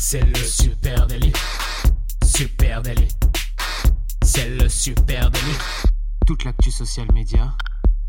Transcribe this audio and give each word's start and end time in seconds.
C'est 0.00 0.24
le 0.24 0.36
super 0.36 1.08
délit. 1.08 1.32
Super 2.24 2.82
délit. 2.82 3.08
C'est 4.22 4.48
le 4.48 4.68
super 4.68 5.28
délit. 5.28 5.58
Toute 6.24 6.44
l'actu 6.44 6.70
social 6.70 7.08
média 7.12 7.52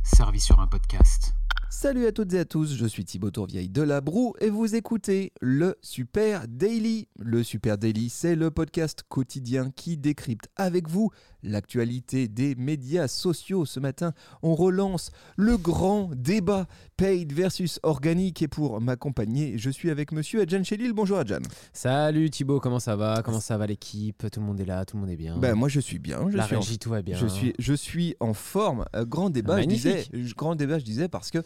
servie 0.04 0.40
sur 0.40 0.60
un 0.60 0.68
podcast. 0.68 1.34
Salut 1.72 2.06
à 2.06 2.12
toutes 2.12 2.34
et 2.34 2.40
à 2.40 2.46
tous, 2.46 2.76
je 2.76 2.86
suis 2.86 3.06
Thibaut 3.06 3.32
Tourvieille 3.32 3.70
de 3.70 3.82
La 3.82 4.02
Broue 4.02 4.36
et 4.40 4.50
vous 4.50 4.76
écoutez 4.76 5.34
le 5.42 5.78
Super 5.82 6.48
Daily. 6.48 7.08
Le 7.18 7.42
Super 7.42 7.78
Daily, 7.80 8.10
c'est 8.10 8.36
le 8.36 8.52
podcast 8.52 9.04
quotidien 9.08 9.72
qui 9.72 9.98
décrypte 9.98 10.50
avec 10.58 10.88
vous 10.88 11.10
l'actualité 11.44 12.28
des 12.28 12.56
médias 12.56 13.08
sociaux. 13.08 13.66
Ce 13.66 13.80
matin, 13.80 14.14
on 14.42 14.56
relance 14.56 15.12
le 15.38 15.58
grand 15.58 16.10
débat 16.16 16.68
paid 16.98 17.32
versus 17.34 17.80
organique 17.84 18.42
et 18.42 18.48
pour 18.48 18.82
m'accompagner, 18.82 19.58
je 19.58 19.70
suis 19.70 19.90
avec 19.90 20.12
monsieur 20.12 20.42
Adjan 20.42 20.64
Chelil. 20.64 20.94
Bonjour 20.94 21.18
Adjan. 21.18 21.40
Salut 21.74 22.30
Thibaut, 22.30 22.60
comment 22.60 22.80
ça 22.80 22.96
va? 22.96 23.22
Comment 23.24 23.40
ça 23.40 23.58
va 23.58 23.68
l'équipe? 23.68 24.26
Tout 24.32 24.40
le 24.40 24.46
monde 24.46 24.60
est 24.60 24.66
là, 24.66 24.84
tout 24.86 24.98
le 24.98 25.02
monde 25.02 25.10
est 25.12 25.16
bien. 25.16 25.38
Ben 25.38 25.56
moi 25.56 25.70
je 25.70 25.80
suis 25.80 26.00
bien, 26.00 26.30
je 26.30 26.36
La 26.38 26.46
suis 26.46 26.56
en- 26.56 26.60
régie, 26.60 26.78
tout 26.80 26.90
va 26.90 27.02
bien. 27.02 27.18
Je 27.18 27.28
suis, 27.28 27.54
je 27.58 27.74
suis 27.74 28.16
en 28.20 28.34
forme. 28.34 28.86
Euh, 28.96 29.06
grand 29.06 29.30
débat, 29.30 29.62
je 29.62 29.68
disais, 29.68 30.06
grand 30.36 30.56
débat, 30.56 30.80
je 30.80 30.84
disais, 30.86 31.08
parce 31.08 31.32
que 31.32 31.40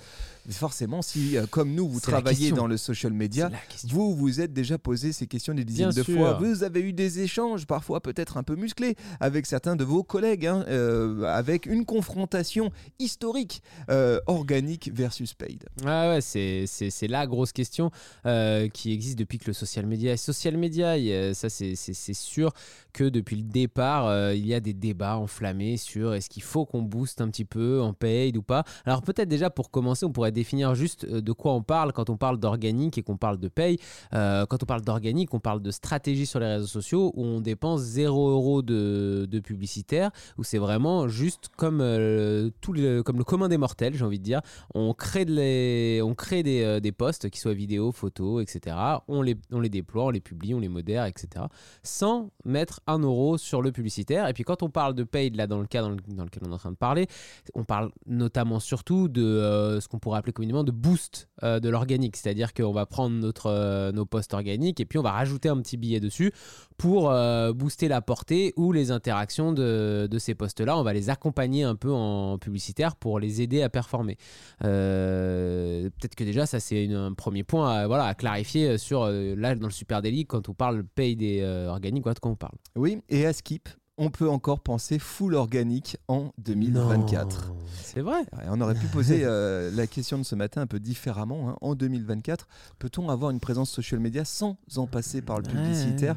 forcément, 0.50 1.02
si 1.02 1.38
euh, 1.38 1.46
comme 1.50 1.74
nous, 1.74 1.88
vous 1.88 2.00
travaillez 2.00 2.52
dans 2.52 2.68
le 2.68 2.78
social 2.78 3.14
media, 3.14 3.52
vous 3.90 4.16
vous 4.16 4.42
êtes 4.42 4.54
déjà 4.54 4.78
posé 4.78 5.12
ces 5.12 5.28
questions 5.28 5.54
des 5.54 5.66
dizaines 5.66 5.90
Bien 5.90 6.00
de 6.02 6.04
sûr. 6.04 6.18
fois. 6.18 6.34
Vous 6.34 6.64
avez 6.64 6.82
eu 6.82 6.94
des 6.94 7.20
échanges, 7.20 7.66
parfois 7.68 8.02
peut-être 8.02 8.38
un 8.38 8.44
peu 8.44 8.56
musclés, 8.56 8.96
avec 9.20 9.46
certains 9.46 9.76
de 9.76 9.83
vos 9.84 10.04
collègues, 10.04 10.46
hein, 10.46 10.66
euh, 10.68 11.24
avec 11.24 11.66
une 11.66 11.86
confrontation 11.86 12.72
historique, 13.00 13.62
euh, 13.90 14.20
organique 14.28 14.92
versus 14.94 15.34
paid. 15.34 15.66
Ouais, 15.84 15.88
ouais, 15.88 16.20
c'est, 16.22 17.08
la 17.08 17.28
grosse 17.28 17.52
question 17.52 17.92
euh, 18.26 18.70
qui 18.70 18.92
existe 18.94 19.20
depuis 19.20 19.38
que 19.38 19.48
le 19.48 19.54
social 19.54 19.86
media 19.86 20.14
est 20.14 20.18
social 20.18 20.58
media. 20.58 20.92
A- 20.92 21.34
ça, 21.34 21.50
c'est, 21.50 21.76
sûr 22.14 22.52
que 22.94 23.06
depuis 23.06 23.36
le 23.36 23.44
départ, 23.44 24.34
il 24.34 24.46
y 24.46 24.54
a 24.54 24.60
des 24.60 24.74
débats 24.74 25.18
enflammés 25.18 25.78
sur 25.78 26.14
est-ce 26.14 26.30
qu'il 26.30 26.44
faut 26.44 26.66
qu'on 26.66 26.82
booste 26.82 27.22
un 27.22 27.30
petit 27.30 27.46
peu 27.46 27.82
en 27.82 27.94
paid 27.94 28.38
ou 28.38 28.44
pas. 28.44 28.64
Alors, 28.86 29.02
peut-être 29.02 29.28
déjà 29.28 29.50
pour 29.50 29.72
commencer, 29.72 30.06
on 30.06 30.12
pourrait 30.12 30.32
définir 30.32 30.76
juste 30.76 31.06
de 31.06 31.32
quoi 31.32 31.54
on 31.54 31.64
parle 31.64 31.92
quand 31.94 32.10
on 32.10 32.18
parle 32.18 32.40
d'organique 32.40 32.98
et 32.98 33.04
qu'on 33.04 33.18
parle 33.18 33.38
de 33.38 33.48
pay. 33.48 33.80
Euh, 34.14 34.46
quand 34.46 34.62
on 34.64 34.66
parle 34.66 34.82
d'organique, 34.82 35.34
on 35.34 35.40
parle 35.40 35.62
de 35.62 35.72
stratégie 35.72 36.26
sur 36.26 36.40
les 36.40 36.48
réseaux 36.48 36.68
sociaux 36.68 37.12
où 37.16 37.24
on 37.24 37.42
dépense 37.42 37.82
0 37.82 38.30
euros 38.30 38.62
de, 38.62 39.28
de 39.30 39.40
publicitaire, 39.74 40.12
où 40.38 40.44
c'est 40.44 40.58
vraiment 40.60 41.08
juste 41.08 41.50
comme, 41.58 41.80
euh, 41.82 42.50
tout 42.62 42.74
le, 42.74 43.02
comme 43.02 43.18
le 43.18 43.24
commun 43.24 43.50
des 43.50 43.58
mortels, 43.58 43.96
j'ai 43.96 44.06
envie 44.06 44.20
de 44.20 44.24
dire 44.24 44.42
on 44.76 44.94
crée, 44.94 46.02
on 46.04 46.14
crée 46.14 46.44
des, 46.44 46.64
euh, 46.64 46.80
des 46.80 46.92
posts, 46.92 47.30
qui 47.30 47.40
soient 47.40 47.54
vidéos, 47.54 47.92
photos, 47.92 48.44
etc. 48.44 48.76
On 49.08 49.22
les, 49.22 49.36
on 49.52 49.60
les 49.60 49.70
déploie, 49.70 50.06
on 50.06 50.10
les 50.10 50.22
publie, 50.22 50.54
on 50.54 50.60
les 50.60 50.70
modère, 50.70 51.06
etc. 51.06 51.46
Sans 51.82 52.30
mettre 52.46 52.82
un 52.88 53.00
euro 53.00 53.38
sur 53.38 53.62
le 53.62 53.72
publicitaire. 53.72 54.28
Et 54.28 54.34
puis 54.34 54.44
quand 54.44 54.62
on 54.64 54.70
parle 54.70 54.94
de 54.94 55.04
paid, 55.04 55.36
là, 55.36 55.48
dans 55.48 55.60
le 55.60 55.66
cas 55.66 55.82
dans, 55.82 55.90
le- 55.90 55.98
dans 56.08 56.24
lequel 56.24 56.44
on 56.46 56.52
est 56.52 56.54
en 56.54 56.58
train 56.58 56.72
de 56.72 56.76
parler, 56.78 57.08
on 57.56 57.64
parle 57.64 57.92
notamment 58.06 58.60
surtout 58.60 59.08
de 59.08 59.24
euh, 59.24 59.80
ce 59.82 59.88
qu'on 59.88 60.00
pourrait 60.00 60.20
appeler 60.20 60.34
communément 60.34 60.64
de 60.64 60.72
boost 60.72 61.28
de 61.42 61.70
l'organique. 61.70 62.16
C'est-à-dire 62.16 62.54
qu'on 62.54 62.72
va 62.72 62.86
prendre 62.86 63.16
notre, 63.18 63.92
nos 63.92 64.06
posts 64.06 64.34
organiques 64.34 64.80
et 64.80 64.86
puis 64.86 64.98
on 64.98 65.02
va 65.02 65.12
rajouter 65.12 65.50
un 65.50 65.58
petit 65.62 65.76
billet 65.76 66.00
dessus 66.00 66.32
pour 66.78 67.12
booster 67.54 67.88
la 67.90 68.02
portée 68.02 68.54
ou 68.56 68.72
les 68.72 68.92
interactions 68.92 69.52
de, 69.52 69.63
de 69.64 70.20
ces 70.20 70.36
posts-là. 70.36 70.78
On 70.78 70.84
va 70.84 70.94
les 70.94 71.10
accompagner 71.10 71.64
un 71.64 71.76
peu 71.76 71.92
en 71.92 72.38
publicitaire 72.38 72.96
pour 72.96 73.20
les 73.20 73.42
aider 73.42 73.62
à 73.62 73.70
performer. 73.70 74.18
Euh, 74.64 75.90
Peut-être 76.00 76.16
que 76.16 76.24
déjà, 76.24 76.46
ça 76.46 76.60
c'est 76.60 76.92
un 76.94 77.14
premier 77.14 77.44
point 77.44 77.70
à, 77.70 77.88
voilà, 77.88 78.06
à 78.06 78.14
clarifier 78.14 78.78
sur 78.78 79.04
euh, 79.04 79.36
là 79.36 79.56
dans 79.56 79.68
le 79.68 79.74
Super 79.74 80.02
Daily 80.02 80.26
quand 80.26 80.50
on 80.50 80.54
parle 80.54 80.84
paye 80.84 81.16
des 81.16 81.42
euh, 81.42 81.68
organiques, 81.68 82.04
voilà 82.04 82.16
de 82.16 82.20
quoi 82.20 82.32
on 82.32 82.36
parle. 82.36 82.56
Oui, 82.76 83.00
et 83.10 83.26
à 83.26 83.34
Skip, 83.34 83.70
on 83.98 84.10
peut 84.10 84.30
encore 84.30 84.60
penser 84.60 84.98
full 85.00 85.36
organique 85.36 85.98
en 86.08 86.32
2024. 86.40 87.48
Non, 87.50 87.56
C'est 87.76 88.02
vrai. 88.02 88.22
Ouais, 88.34 88.44
On 88.50 88.60
aurait 88.60 88.74
pu 88.74 88.88
poser 88.88 89.22
euh, 89.24 89.70
la 89.72 89.86
question 89.86 90.18
de 90.18 90.24
ce 90.24 90.34
matin 90.36 90.62
un 90.62 90.68
peu 90.68 90.80
différemment. 90.80 91.50
hein. 91.50 91.56
En 91.62 91.76
2024, 91.76 92.48
peut-on 92.80 93.10
avoir 93.10 93.30
une 93.32 93.40
présence 93.40 93.70
social 93.70 94.00
media 94.00 94.26
sans 94.26 94.58
en 94.78 94.88
passer 94.88 95.22
par 95.22 95.38
le 95.38 95.44
publicitaire 95.44 96.16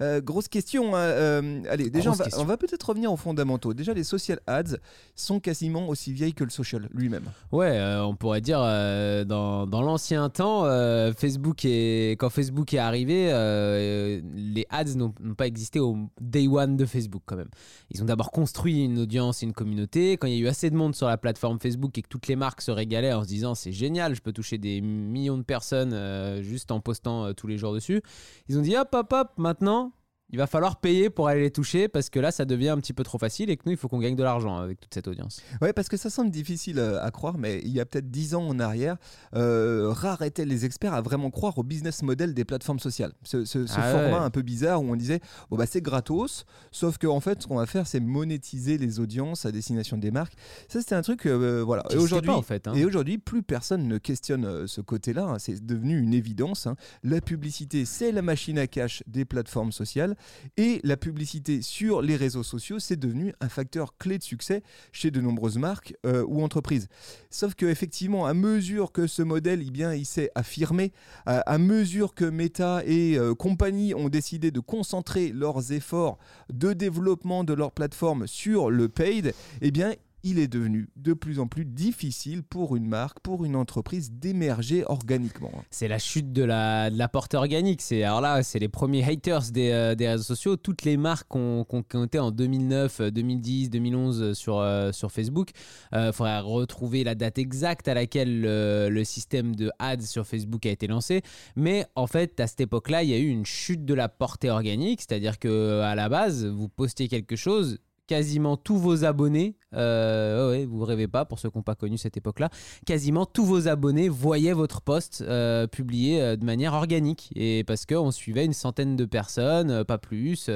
Euh, 0.00 0.20
Grosse 0.20 0.48
question. 0.48 0.94
hein, 0.94 1.00
euh, 1.00 1.62
allez, 1.68 1.90
déjà, 1.90 2.10
on 2.10 2.12
Grosse 2.12 2.18
va, 2.18 2.24
question. 2.24 2.42
on 2.42 2.46
va 2.46 2.56
peut-être 2.56 2.82
revenir 2.88 3.12
aux 3.12 3.16
fondamentaux. 3.16 3.74
Déjà, 3.74 3.92
les 3.92 4.04
social 4.04 4.40
ads 4.46 4.76
sont 5.14 5.38
quasiment 5.40 5.88
aussi 5.88 6.12
vieilles 6.12 6.34
que 6.34 6.44
le 6.44 6.50
social 6.50 6.88
lui-même. 6.94 7.24
Ouais, 7.52 7.76
euh, 7.78 8.04
on 8.04 8.14
pourrait 8.14 8.40
dire 8.40 8.60
euh, 8.62 9.24
dans, 9.24 9.66
dans 9.66 9.82
l'ancien 9.82 10.30
temps, 10.30 10.64
euh, 10.64 11.12
Facebook 11.12 11.64
est, 11.64 12.12
quand 12.18 12.30
Facebook 12.30 12.72
est 12.72 12.78
arrivé, 12.78 13.28
euh, 13.32 14.20
les 14.34 14.66
ads 14.70 14.94
n'ont 14.94 15.12
n'ont 15.20 15.34
pas 15.34 15.46
existé 15.46 15.78
au 15.80 15.96
day 16.20 16.46
one 16.48 16.76
de 16.76 16.86
Facebook 16.86 17.17
quand 17.26 17.36
même. 17.36 17.50
Ils 17.90 18.02
ont 18.02 18.06
d'abord 18.06 18.30
construit 18.30 18.84
une 18.84 18.98
audience 18.98 19.42
et 19.42 19.46
une 19.46 19.52
communauté. 19.52 20.16
Quand 20.16 20.26
il 20.26 20.34
y 20.34 20.36
a 20.36 20.40
eu 20.40 20.48
assez 20.48 20.70
de 20.70 20.76
monde 20.76 20.94
sur 20.94 21.06
la 21.06 21.16
plateforme 21.16 21.58
Facebook 21.58 21.96
et 21.98 22.02
que 22.02 22.08
toutes 22.08 22.26
les 22.26 22.36
marques 22.36 22.60
se 22.60 22.70
régalaient 22.70 23.12
en 23.12 23.22
se 23.22 23.28
disant 23.28 23.54
c'est 23.54 23.72
génial, 23.72 24.14
je 24.14 24.20
peux 24.20 24.32
toucher 24.32 24.58
des 24.58 24.80
millions 24.80 25.38
de 25.38 25.42
personnes 25.42 25.92
euh, 25.92 26.42
juste 26.42 26.70
en 26.70 26.80
postant 26.80 27.26
euh, 27.26 27.32
tous 27.32 27.46
les 27.46 27.58
jours 27.58 27.72
dessus, 27.72 28.02
ils 28.48 28.58
ont 28.58 28.62
dit 28.62 28.76
hop 28.76 28.88
hop 28.92 29.12
hop, 29.12 29.28
maintenant 29.36 29.92
il 30.30 30.38
va 30.38 30.46
falloir 30.46 30.80
payer 30.80 31.10
pour 31.10 31.28
aller 31.28 31.40
les 31.40 31.50
toucher 31.50 31.88
parce 31.88 32.10
que 32.10 32.20
là 32.20 32.30
ça 32.30 32.44
devient 32.44 32.68
un 32.68 32.76
petit 32.78 32.92
peu 32.92 33.02
trop 33.02 33.18
facile 33.18 33.48
et 33.50 33.56
que 33.56 33.62
nous 33.66 33.72
il 33.72 33.78
faut 33.78 33.88
qu'on 33.88 33.98
gagne 33.98 34.16
de 34.16 34.22
l'argent 34.22 34.56
avec 34.58 34.80
toute 34.80 34.92
cette 34.92 35.08
audience. 35.08 35.40
Ouais, 35.62 35.72
parce 35.72 35.88
que 35.88 35.96
ça 35.96 36.10
semble 36.10 36.30
difficile 36.30 36.78
euh, 36.78 37.02
à 37.02 37.10
croire, 37.10 37.38
mais 37.38 37.60
il 37.64 37.70
y 37.72 37.80
a 37.80 37.86
peut-être 37.86 38.10
10 38.10 38.34
ans 38.34 38.46
en 38.46 38.58
arrière, 38.60 38.96
euh, 39.34 39.88
rares 39.90 40.22
étaient 40.22 40.44
les 40.44 40.64
experts 40.64 40.94
à 40.94 41.00
vraiment 41.00 41.30
croire 41.30 41.56
au 41.58 41.62
business 41.62 42.02
model 42.02 42.34
des 42.34 42.44
plateformes 42.44 42.78
sociales. 42.78 43.12
Ce, 43.22 43.44
ce- 43.44 43.66
ce 43.66 43.74
Ah 43.78 43.92
format 43.92 44.18
ouais. 44.20 44.24
un 44.24 44.30
peu 44.30 44.42
bizarre 44.42 44.82
où 44.82 44.90
on 44.90 44.96
disait, 44.96 45.20
bon 45.50 45.56
bah 45.56 45.66
c'est 45.66 45.80
gratos, 45.80 46.44
sauf 46.70 46.98
qu'en 46.98 47.16
en 47.16 47.20
fait, 47.20 47.42
ce 47.42 47.46
qu'on 47.46 47.56
va 47.56 47.66
faire, 47.66 47.86
c'est 47.86 48.00
monétiser 48.00 48.78
les 48.78 49.00
audiences 49.00 49.46
à 49.46 49.52
destination 49.52 49.96
des 49.96 50.10
marques. 50.10 50.34
Ça, 50.68 50.80
c'était 50.80 50.94
un 50.94 51.02
truc, 51.02 51.26
euh, 51.26 51.62
voilà. 51.64 51.84
Et 51.90 51.96
aujourd'hui, 51.96 52.30
en 52.30 52.42
fait, 52.42 52.68
hein. 52.68 52.74
et 52.74 52.84
aujourd'hui, 52.84 53.18
plus 53.18 53.42
personne 53.42 53.88
ne 53.88 53.98
questionne 53.98 54.44
euh, 54.44 54.66
ce 54.66 54.80
côté-là. 54.80 55.24
hein. 55.24 55.38
C'est 55.38 55.64
devenu 55.64 55.98
une 55.98 56.14
évidence. 56.14 56.66
hein. 56.66 56.76
La 57.02 57.20
publicité, 57.20 57.84
c'est 57.84 58.12
la 58.12 58.22
machine 58.22 58.58
à 58.58 58.66
cash 58.66 59.02
des 59.06 59.24
plateformes 59.24 59.72
sociales, 59.72 60.16
et 60.56 60.80
la 60.84 60.96
publicité 60.96 61.62
sur 61.62 62.02
les 62.02 62.16
réseaux 62.16 62.42
sociaux, 62.42 62.78
c'est 62.78 62.96
devenu 62.96 63.32
un 63.40 63.48
facteur 63.48 63.96
clé 63.96 64.18
de 64.18 64.22
succès 64.22 64.62
chez 64.92 65.10
de 65.10 65.20
nombreuses 65.20 65.58
marques 65.58 65.94
euh, 66.06 66.24
ou 66.26 66.42
entreprises. 66.42 66.88
Sauf 67.30 67.54
que 67.54 67.66
effectivement, 67.66 68.26
à 68.26 68.34
mesure 68.34 68.92
que 68.92 69.06
ce 69.06 69.22
modèle, 69.22 69.62
eh 69.66 69.70
bien, 69.70 69.94
il 69.94 70.06
s'est 70.06 70.30
affirmé, 70.34 70.92
à, 71.26 71.58
mesure 71.58 72.14
que 72.14 72.24
Meta 72.24 72.82
et 72.86 73.16
euh, 73.16 73.34
compagnie 73.34 73.94
ont 73.94 74.08
décidé 74.08 74.50
de 74.50 74.60
concentrer 74.60 75.32
leurs 75.32 75.72
efforts 75.72 76.18
de 76.52 76.72
développement 76.72 77.44
de 77.44 77.52
leur 77.52 77.72
plateforme 77.72 78.26
sur 78.26 78.70
le 78.70 78.88
paid, 78.88 79.34
eh 79.60 79.70
bien, 79.70 79.94
il 80.22 80.38
est 80.38 80.48
devenu 80.48 80.88
de 80.96 81.12
plus 81.12 81.38
en 81.38 81.46
plus 81.46 81.64
difficile 81.64 82.42
pour 82.42 82.76
une 82.76 82.86
marque, 82.86 83.20
pour 83.20 83.44
une 83.44 83.56
entreprise 83.56 84.10
d'émerger 84.12 84.84
organiquement. 84.86 85.50
C'est 85.70 85.88
la 85.88 85.98
chute 85.98 86.32
de 86.32 86.42
la, 86.42 86.90
de 86.90 86.98
la 86.98 87.08
portée 87.08 87.36
organique. 87.36 87.82
C'est 87.82 88.02
alors 88.02 88.20
là, 88.20 88.42
c'est 88.42 88.58
les 88.58 88.68
premiers 88.68 89.04
haters 89.04 89.50
des, 89.52 89.70
euh, 89.70 89.94
des 89.94 90.08
réseaux 90.08 90.24
sociaux. 90.24 90.56
Toutes 90.56 90.82
les 90.82 90.96
marques 90.96 91.28
qui 91.30 91.38
ont 91.38 92.04
été 92.04 92.18
en 92.18 92.30
2009, 92.30 93.00
euh, 93.00 93.10
2010, 93.10 93.70
2011 93.70 94.32
sur, 94.32 94.58
euh, 94.58 94.92
sur 94.92 95.12
Facebook. 95.12 95.50
Il 95.92 96.12
faudrait 96.12 96.40
retrouver 96.40 97.04
la 97.04 97.14
date 97.14 97.38
exacte 97.38 97.88
à 97.88 97.94
laquelle 97.94 98.40
le, 98.40 99.04
système 99.04 99.54
de 99.56 99.70
ads 99.78 100.00
sur 100.00 100.26
Facebook 100.26 100.66
a 100.66 100.70
été 100.70 100.86
lancé. 100.86 101.22
Mais 101.56 101.86
en 101.94 102.06
fait, 102.06 102.38
à 102.40 102.46
cette 102.46 102.60
époque-là, 102.60 103.02
il 103.02 103.10
y 103.10 103.14
a 103.14 103.18
eu 103.18 103.28
une 103.28 103.46
chute 103.46 103.84
de 103.84 103.94
la 103.94 104.08
portée 104.08 104.50
organique. 104.50 105.00
C'est-à-dire 105.00 105.38
que 105.38 105.80
à 105.80 105.94
la 105.94 106.08
base, 106.08 106.44
vous 106.46 106.68
postiez 106.68 107.08
quelque 107.08 107.36
chose. 107.36 107.78
Quasiment 108.08 108.56
tous 108.56 108.78
vos 108.78 109.04
abonnés, 109.04 109.54
euh, 109.74 110.50
ouais, 110.50 110.64
vous 110.64 110.82
rêvez 110.82 111.06
pas 111.08 111.26
pour 111.26 111.38
ceux 111.38 111.50
qui 111.50 111.58
n'ont 111.58 111.62
pas 111.62 111.74
connu 111.74 111.98
cette 111.98 112.16
époque-là, 112.16 112.48
quasiment 112.86 113.26
tous 113.26 113.44
vos 113.44 113.68
abonnés 113.68 114.08
voyaient 114.08 114.54
votre 114.54 114.80
post 114.80 115.20
euh, 115.20 115.66
publié 115.66 116.22
euh, 116.22 116.36
de 116.36 116.44
manière 116.46 116.72
organique. 116.72 117.30
Et 117.36 117.64
parce 117.64 117.84
qu'on 117.84 118.10
suivait 118.10 118.46
une 118.46 118.54
centaine 118.54 118.96
de 118.96 119.04
personnes, 119.04 119.70
euh, 119.70 119.84
pas 119.84 119.98
plus. 119.98 120.48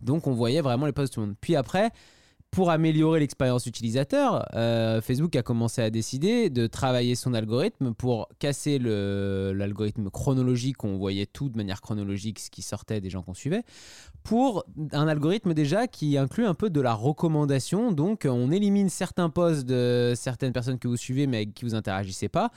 donc 0.00 0.26
on 0.26 0.32
voyait 0.32 0.62
vraiment 0.62 0.86
les 0.86 0.92
posts 0.92 1.12
de 1.12 1.14
tout 1.14 1.20
le 1.20 1.26
monde. 1.26 1.36
Puis 1.42 1.56
après, 1.56 1.90
pour 2.54 2.70
améliorer 2.70 3.18
l'expérience 3.18 3.66
utilisateur, 3.66 4.46
euh, 4.54 5.00
Facebook 5.00 5.34
a 5.34 5.42
commencé 5.42 5.82
à 5.82 5.90
décider 5.90 6.50
de 6.50 6.68
travailler 6.68 7.16
son 7.16 7.34
algorithme 7.34 7.92
pour 7.92 8.28
casser 8.38 8.78
l'algorithme 8.78 10.08
chronologique, 10.08 10.84
où 10.84 10.86
on 10.86 10.96
voyait 10.96 11.26
tout 11.26 11.48
de 11.48 11.56
manière 11.56 11.80
chronologique, 11.80 12.38
ce 12.38 12.50
qui 12.50 12.62
sortait 12.62 13.00
des 13.00 13.10
gens 13.10 13.22
qu'on 13.22 13.34
suivait, 13.34 13.64
pour 14.22 14.64
un 14.92 15.08
algorithme 15.08 15.52
déjà 15.52 15.88
qui 15.88 16.16
inclut 16.16 16.46
un 16.46 16.54
peu 16.54 16.70
de 16.70 16.80
la 16.80 16.94
recommandation. 16.94 17.90
Donc 17.90 18.24
on 18.30 18.52
élimine 18.52 18.88
certains 18.88 19.30
posts 19.30 19.66
de 19.66 20.12
certaines 20.14 20.52
personnes 20.52 20.78
que 20.78 20.86
vous 20.86 20.96
suivez 20.96 21.26
mais 21.26 21.38
avec 21.38 21.54
qui 21.54 21.64
vous 21.64 21.74
interagissez 21.74 22.28
pas, 22.28 22.50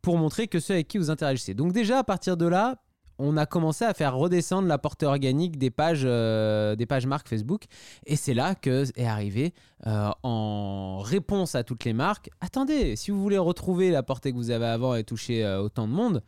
pour 0.00 0.16
montrer 0.16 0.48
que 0.48 0.60
ceux 0.60 0.74
avec 0.74 0.88
qui 0.88 0.96
vous 0.96 1.10
interagissez. 1.10 1.52
Donc 1.52 1.74
déjà 1.74 1.98
à 1.98 2.04
partir 2.04 2.38
de 2.38 2.46
là, 2.46 2.78
on 3.22 3.36
a 3.36 3.46
commencé 3.46 3.84
à 3.84 3.94
faire 3.94 4.16
redescendre 4.16 4.66
la 4.66 4.78
portée 4.78 5.06
organique 5.06 5.56
des 5.56 5.70
pages, 5.70 6.02
euh, 6.04 6.74
des 6.74 6.86
pages 6.86 7.06
marques 7.06 7.28
Facebook. 7.28 7.64
Et 8.04 8.16
c'est 8.16 8.34
là 8.34 8.56
que 8.56 8.84
est 8.96 9.06
arrivé 9.06 9.54
euh, 9.86 10.10
en 10.24 10.98
réponse 10.98 11.54
à 11.54 11.62
toutes 11.62 11.84
les 11.84 11.92
marques. 11.92 12.30
Attendez, 12.40 12.96
si 12.96 13.12
vous 13.12 13.22
voulez 13.22 13.38
retrouver 13.38 13.90
la 13.90 14.02
portée 14.02 14.32
que 14.32 14.36
vous 14.36 14.50
avez 14.50 14.66
avant 14.66 14.96
et 14.96 15.04
toucher 15.04 15.44
euh, 15.44 15.62
autant 15.62 15.86
de 15.86 15.92
monde, 15.92 16.22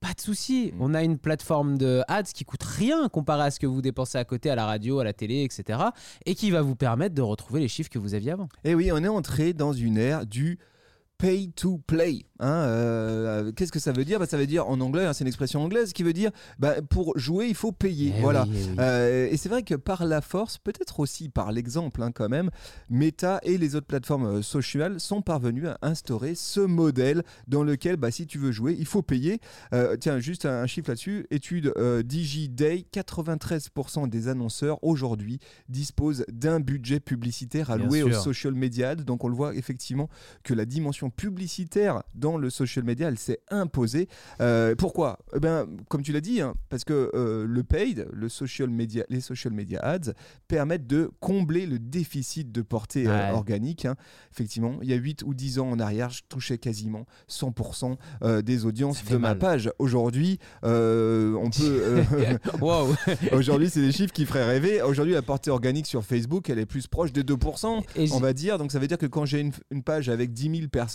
Pas 0.00 0.14
de 0.14 0.20
souci, 0.20 0.72
on 0.78 0.94
a 0.94 1.02
une 1.02 1.18
plateforme 1.18 1.76
de 1.76 2.02
ads 2.08 2.22
qui 2.22 2.44
coûte 2.44 2.62
rien 2.62 3.08
comparé 3.08 3.42
à 3.42 3.50
ce 3.50 3.58
que 3.58 3.66
vous 3.66 3.82
dépensez 3.82 4.16
à 4.16 4.24
côté 4.24 4.48
à 4.48 4.54
la 4.54 4.64
radio, 4.64 5.00
à 5.00 5.04
la 5.04 5.12
télé, 5.12 5.42
etc. 5.42 5.80
Et 6.24 6.34
qui 6.34 6.50
va 6.50 6.62
vous 6.62 6.76
permettre 6.76 7.14
de 7.14 7.22
retrouver 7.22 7.60
les 7.60 7.68
chiffres 7.68 7.90
que 7.90 7.98
vous 7.98 8.14
aviez 8.14 8.30
avant. 8.30 8.48
Et 8.64 8.74
oui, 8.74 8.90
on 8.92 9.02
est 9.02 9.08
entré 9.08 9.52
dans 9.52 9.72
une 9.72 9.98
ère 9.98 10.24
du 10.24 10.58
pay 11.18 11.50
to 11.50 11.78
play. 11.86 12.24
Hein, 12.40 12.48
euh, 12.48 13.52
Qu'est-ce 13.52 13.72
que 13.72 13.80
ça 13.80 13.90
veut 13.90 14.04
dire? 14.04 14.20
Bah, 14.20 14.26
Ça 14.26 14.36
veut 14.36 14.46
dire 14.46 14.68
en 14.68 14.80
anglais, 14.80 15.04
hein, 15.04 15.12
c'est 15.12 15.24
une 15.24 15.28
expression 15.28 15.60
anglaise 15.62 15.92
qui 15.92 16.04
veut 16.04 16.12
dire 16.12 16.30
bah, 16.60 16.80
pour 16.82 17.18
jouer, 17.18 17.46
il 17.48 17.56
faut 17.56 17.72
payer. 17.72 18.14
Eh 18.16 18.20
voilà. 18.20 18.44
oui, 18.44 18.54
eh 18.56 18.68
oui. 18.68 18.76
Euh, 18.78 19.28
et 19.28 19.36
c'est 19.36 19.48
vrai 19.48 19.64
que 19.64 19.74
par 19.74 20.06
la 20.06 20.20
force, 20.20 20.58
peut-être 20.58 21.00
aussi 21.00 21.28
par 21.28 21.50
l'exemple 21.50 22.02
hein, 22.02 22.12
quand 22.12 22.28
même, 22.28 22.50
Meta 22.88 23.40
et 23.42 23.58
les 23.58 23.74
autres 23.74 23.88
plateformes 23.88 24.26
euh, 24.26 24.42
sociales 24.42 25.00
sont 25.00 25.20
parvenus 25.20 25.66
à 25.66 25.78
instaurer 25.82 26.36
ce 26.36 26.60
modèle 26.60 27.24
dans 27.48 27.64
lequel 27.64 27.96
bah, 27.96 28.12
si 28.12 28.26
tu 28.26 28.38
veux 28.38 28.52
jouer, 28.52 28.76
il 28.78 28.86
faut 28.86 29.02
payer. 29.02 29.40
Euh, 29.74 29.96
tiens, 29.96 30.20
juste 30.20 30.46
un, 30.46 30.62
un 30.62 30.66
chiffre 30.66 30.90
là-dessus. 30.90 31.26
Étude 31.30 31.72
euh, 31.76 32.04
DigiDay, 32.04 32.86
93% 32.94 34.08
des 34.08 34.28
annonceurs 34.28 34.78
aujourd'hui 34.84 35.40
disposent 35.68 36.24
d'un 36.30 36.60
budget 36.60 37.00
publicitaire 37.00 37.70
alloué 37.70 38.04
aux 38.04 38.12
social 38.12 38.54
media. 38.54 38.94
Donc 38.94 39.24
on 39.24 39.28
le 39.28 39.34
voit 39.34 39.56
effectivement 39.56 40.08
que 40.44 40.54
la 40.54 40.64
dimension 40.64 41.07
publicitaire 41.10 42.02
dans 42.14 42.36
le 42.36 42.50
social 42.50 42.84
media, 42.84 43.08
elle 43.08 43.18
s'est 43.18 43.40
imposée. 43.50 44.08
Euh, 44.40 44.74
pourquoi? 44.76 45.18
Eh 45.34 45.40
ben, 45.40 45.66
Comme 45.88 46.02
tu 46.02 46.12
l'as 46.12 46.20
dit, 46.20 46.40
hein, 46.40 46.54
parce 46.68 46.84
que 46.84 47.10
euh, 47.14 47.44
le 47.46 47.62
paid, 47.62 48.06
le 48.12 48.28
social 48.28 48.68
media, 48.70 49.04
les 49.08 49.20
social 49.20 49.52
media 49.52 49.80
ads 49.80 50.12
permettent 50.48 50.86
de 50.86 51.10
combler 51.20 51.66
le 51.66 51.78
déficit 51.78 52.52
de 52.52 52.62
portée 52.62 53.06
euh, 53.06 53.32
organique. 53.32 53.84
hein. 53.84 53.96
Effectivement, 54.32 54.78
il 54.82 54.88
y 54.88 54.92
a 54.92 54.96
8 54.96 55.22
ou 55.24 55.34
10 55.34 55.58
ans 55.58 55.70
en 55.70 55.78
arrière, 55.78 56.10
je 56.10 56.22
touchais 56.28 56.58
quasiment 56.58 57.06
100% 57.30 57.96
euh, 58.22 58.42
des 58.42 58.64
audiences 58.64 59.04
de 59.04 59.16
ma 59.16 59.34
page. 59.34 59.70
Aujourd'hui, 59.78 60.38
on 60.62 61.50
peut... 61.50 62.02
Wow 62.60 62.94
Aujourd'hui, 63.32 63.70
c'est 63.70 63.80
des 63.80 63.92
chiffres 63.92 64.12
qui 64.12 64.26
feraient 64.26 64.44
rêver. 64.46 64.82
Aujourd'hui, 64.82 65.14
la 65.14 65.22
portée 65.22 65.50
organique 65.50 65.86
sur 65.86 66.04
Facebook, 66.04 66.50
elle 66.50 66.58
est 66.58 66.66
plus 66.66 66.86
proche 66.86 67.12
des 67.12 67.22
2%, 67.22 67.82
Et 67.96 68.06
j- 68.06 68.12
on 68.14 68.20
va 68.20 68.32
dire. 68.32 68.58
Donc, 68.58 68.72
ça 68.72 68.78
veut 68.78 68.86
dire 68.86 68.98
que 68.98 69.06
quand 69.06 69.24
j'ai 69.24 69.40
une, 69.40 69.52
une 69.70 69.82
page 69.82 70.08
avec 70.08 70.32
10 70.32 70.56
000 70.58 70.68
personnes, 70.68 70.88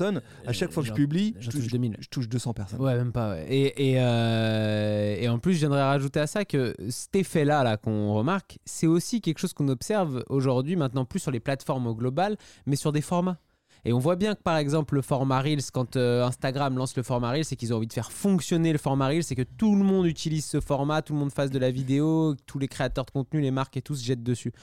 à 0.46 0.54
chaque 0.54 0.72
fois 0.72 0.84
que 0.84 0.90
je 0.90 0.94
publie, 0.94 1.36
je 1.40 1.50
touche 1.50 1.62
touche, 1.62 1.72
2000. 1.72 1.98
je 2.00 2.08
touche 2.10 2.30
200 2.30 2.54
personnes. 2.54 2.82
Ouais, 2.82 2.96
même 2.96 3.12
pas. 3.12 3.32
ouais. 3.34 3.46
Et, 3.50 3.92
et, 3.92 3.96
euh, 4.00 5.16
et 5.20 5.30
en 5.30 5.40
plus, 5.40 5.54
je 5.54 5.60
viendrais 5.60 5.84
rajouter 5.84 6.20
à 6.20 6.28
ça 6.28 6.46
que 6.46 6.76
cet 6.90 7.16
effet-là 7.16 7.64
là, 7.64 7.78
qu'on 7.78 8.14
remarque, 8.14 8.60
c'est 8.66 8.88
aussi 8.88 9.22
quelque 9.22 9.40
chose 9.40 9.54
qu'on 9.54 9.68
observe 9.68 10.24
aujourd'hui, 10.30 10.76
maintenant 10.76 11.06
plus 11.06 11.20
sur 11.20 11.32
les 11.32 11.40
plateformes 11.40 11.88
au 11.88 11.96
global, 11.96 12.38
mais 12.66 12.76
sur 12.76 12.92
des 12.92 13.02
formats. 13.02 13.38
Et 13.86 13.94
on 13.94 14.00
voit 14.00 14.16
bien 14.16 14.36
que 14.36 14.42
par 14.42 14.58
exemple 14.58 14.96
le 14.96 15.02
format 15.02 15.42
Reels, 15.42 15.72
quand 15.74 15.96
euh, 15.96 16.24
Instagram 16.24 16.78
lance 16.78 16.96
le 16.96 17.04
format 17.04 17.32
Reels, 17.32 17.46
c'est 17.46 17.56
qu'ils 17.56 17.74
ont 17.74 17.78
envie 17.78 17.88
de 17.88 17.94
faire 17.94 18.12
fonctionner 18.12 18.72
le 18.72 18.78
format 18.78 19.08
Reels, 19.08 19.24
c'est 19.24 19.36
que 19.36 19.44
tout 19.44 19.76
le 19.76 19.84
monde 19.84 20.06
utilise 20.06 20.46
ce 20.46 20.62
format, 20.62 21.02
tout 21.02 21.14
le 21.14 21.20
monde 21.20 21.32
fasse 21.32 21.52
de 21.52 21.60
la 21.60 21.72
vidéo, 21.72 22.36
tous 22.46 22.60
les 22.60 22.68
créateurs 22.68 23.06
de 23.06 23.12
contenu, 23.12 23.42
les 23.42 23.52
marques 23.52 23.76
et 23.78 23.82
tout 23.82 23.96
se 23.96 24.04
jettent 24.04 24.24
dessus. 24.24 24.54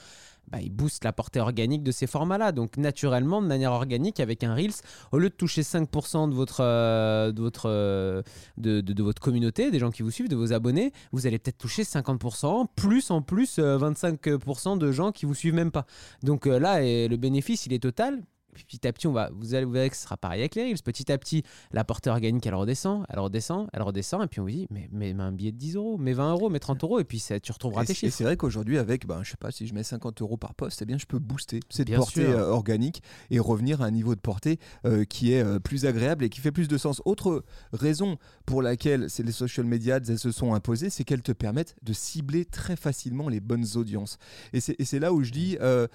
Bah, 0.49 0.59
ils 0.61 0.71
boostent 0.71 1.05
la 1.05 1.13
portée 1.13 1.39
organique 1.39 1.81
de 1.81 1.91
ces 1.91 2.07
formats-là. 2.07 2.51
Donc 2.51 2.75
naturellement, 2.75 3.41
de 3.41 3.47
manière 3.47 3.71
organique, 3.71 4.19
avec 4.19 4.43
un 4.43 4.53
Reels, 4.53 4.73
au 5.11 5.17
lieu 5.17 5.29
de 5.29 5.35
toucher 5.35 5.61
5% 5.61 6.29
de 6.29 6.35
votre, 6.35 6.59
euh, 6.61 7.31
de, 7.31 7.41
votre, 7.41 7.69
euh, 7.69 8.21
de, 8.57 9.03
votre 9.03 9.21
communauté, 9.21 9.71
des 9.71 9.79
gens 9.79 9.91
qui 9.91 10.03
vous 10.03 10.11
suivent, 10.11 10.27
de 10.27 10.35
vos 10.35 10.51
abonnés, 10.51 10.91
vous 11.13 11.25
allez 11.25 11.39
peut-être 11.39 11.57
toucher 11.57 11.83
50%, 11.83 12.67
plus 12.75 13.11
en 13.11 13.21
plus 13.21 13.59
euh, 13.59 13.77
25% 13.77 14.77
de 14.77 14.91
gens 14.91 15.11
qui 15.13 15.25
vous 15.25 15.35
suivent 15.35 15.53
même 15.53 15.71
pas. 15.71 15.85
Donc 16.21 16.47
là, 16.47 16.81
le 16.81 17.15
bénéfice, 17.15 17.65
il 17.65 17.73
est 17.73 17.79
total. 17.83 18.21
Petit 18.53 18.87
à 18.87 18.93
petit, 18.93 19.07
on 19.07 19.13
va, 19.13 19.29
vous 19.33 19.53
allez 19.55 19.65
vous 19.65 19.71
verrez 19.71 19.89
que 19.89 19.95
ce 19.95 20.03
sera 20.03 20.17
pareil 20.17 20.41
avec 20.41 20.55
les 20.55 20.63
Reels. 20.63 20.81
Petit 20.83 21.11
à 21.11 21.17
petit, 21.17 21.43
la 21.71 21.83
portée 21.83 22.09
organique, 22.09 22.45
elle 22.45 22.55
redescend, 22.55 23.05
elle 23.09 23.19
redescend, 23.19 23.67
elle 23.73 23.81
redescend. 23.81 24.23
Et 24.23 24.27
puis 24.27 24.39
on 24.39 24.43
vous 24.43 24.49
dit, 24.49 24.67
mais, 24.69 24.89
mais, 24.91 25.13
mais 25.13 25.23
un 25.23 25.31
billet 25.31 25.51
de 25.51 25.57
10 25.57 25.75
euros, 25.75 25.97
mais 25.97 26.13
20 26.13 26.31
euros, 26.31 26.49
mais 26.49 26.59
30 26.59 26.83
euros. 26.83 26.99
Et 26.99 27.03
puis 27.03 27.19
ça, 27.19 27.39
tu 27.39 27.51
retrouveras 27.51 27.83
Et 27.83 27.87
tes 27.87 27.93
chiffres. 27.93 28.15
c'est 28.15 28.23
vrai 28.23 28.37
qu'aujourd'hui, 28.37 28.77
avec, 28.77 29.05
ben, 29.07 29.23
je 29.23 29.31
sais 29.31 29.37
pas, 29.37 29.51
si 29.51 29.67
je 29.67 29.73
mets 29.73 29.83
50 29.83 30.21
euros 30.21 30.37
par 30.37 30.53
poste, 30.55 30.81
eh 30.81 30.85
bien, 30.85 30.97
je 30.97 31.05
peux 31.05 31.19
booster 31.19 31.59
cette 31.69 31.87
Bien 31.87 31.97
portée 31.97 32.25
sûr. 32.25 32.29
euh, 32.37 32.49
organique 32.49 33.01
et 33.29 33.39
revenir 33.39 33.81
à 33.81 33.85
un 33.85 33.91
niveau 33.91 34.15
de 34.15 34.19
portée 34.21 34.59
euh, 34.85 35.03
qui 35.05 35.33
est 35.33 35.43
euh, 35.43 35.59
plus 35.59 35.85
agréable 35.85 36.23
et 36.25 36.29
qui 36.29 36.39
fait 36.41 36.51
plus 36.51 36.67
de 36.67 36.77
sens. 36.77 37.01
Autre 37.05 37.43
raison 37.73 38.17
pour 38.45 38.61
laquelle 38.61 39.09
c'est 39.09 39.23
les 39.23 39.31
social 39.31 39.65
media 39.65 39.97
elles 40.07 40.19
se 40.19 40.31
sont 40.31 40.53
imposées, 40.53 40.89
c'est 40.89 41.03
qu'elles 41.03 41.21
te 41.21 41.31
permettent 41.31 41.75
de 41.83 41.93
cibler 41.93 42.45
très 42.45 42.75
facilement 42.75 43.29
les 43.29 43.39
bonnes 43.39 43.65
audiences. 43.75 44.17
Et 44.53 44.59
c'est 44.59 44.99
là 44.99 45.13
où 45.13 45.23
je 45.23 45.31
dis, 45.31 45.57
euh, 45.61 45.87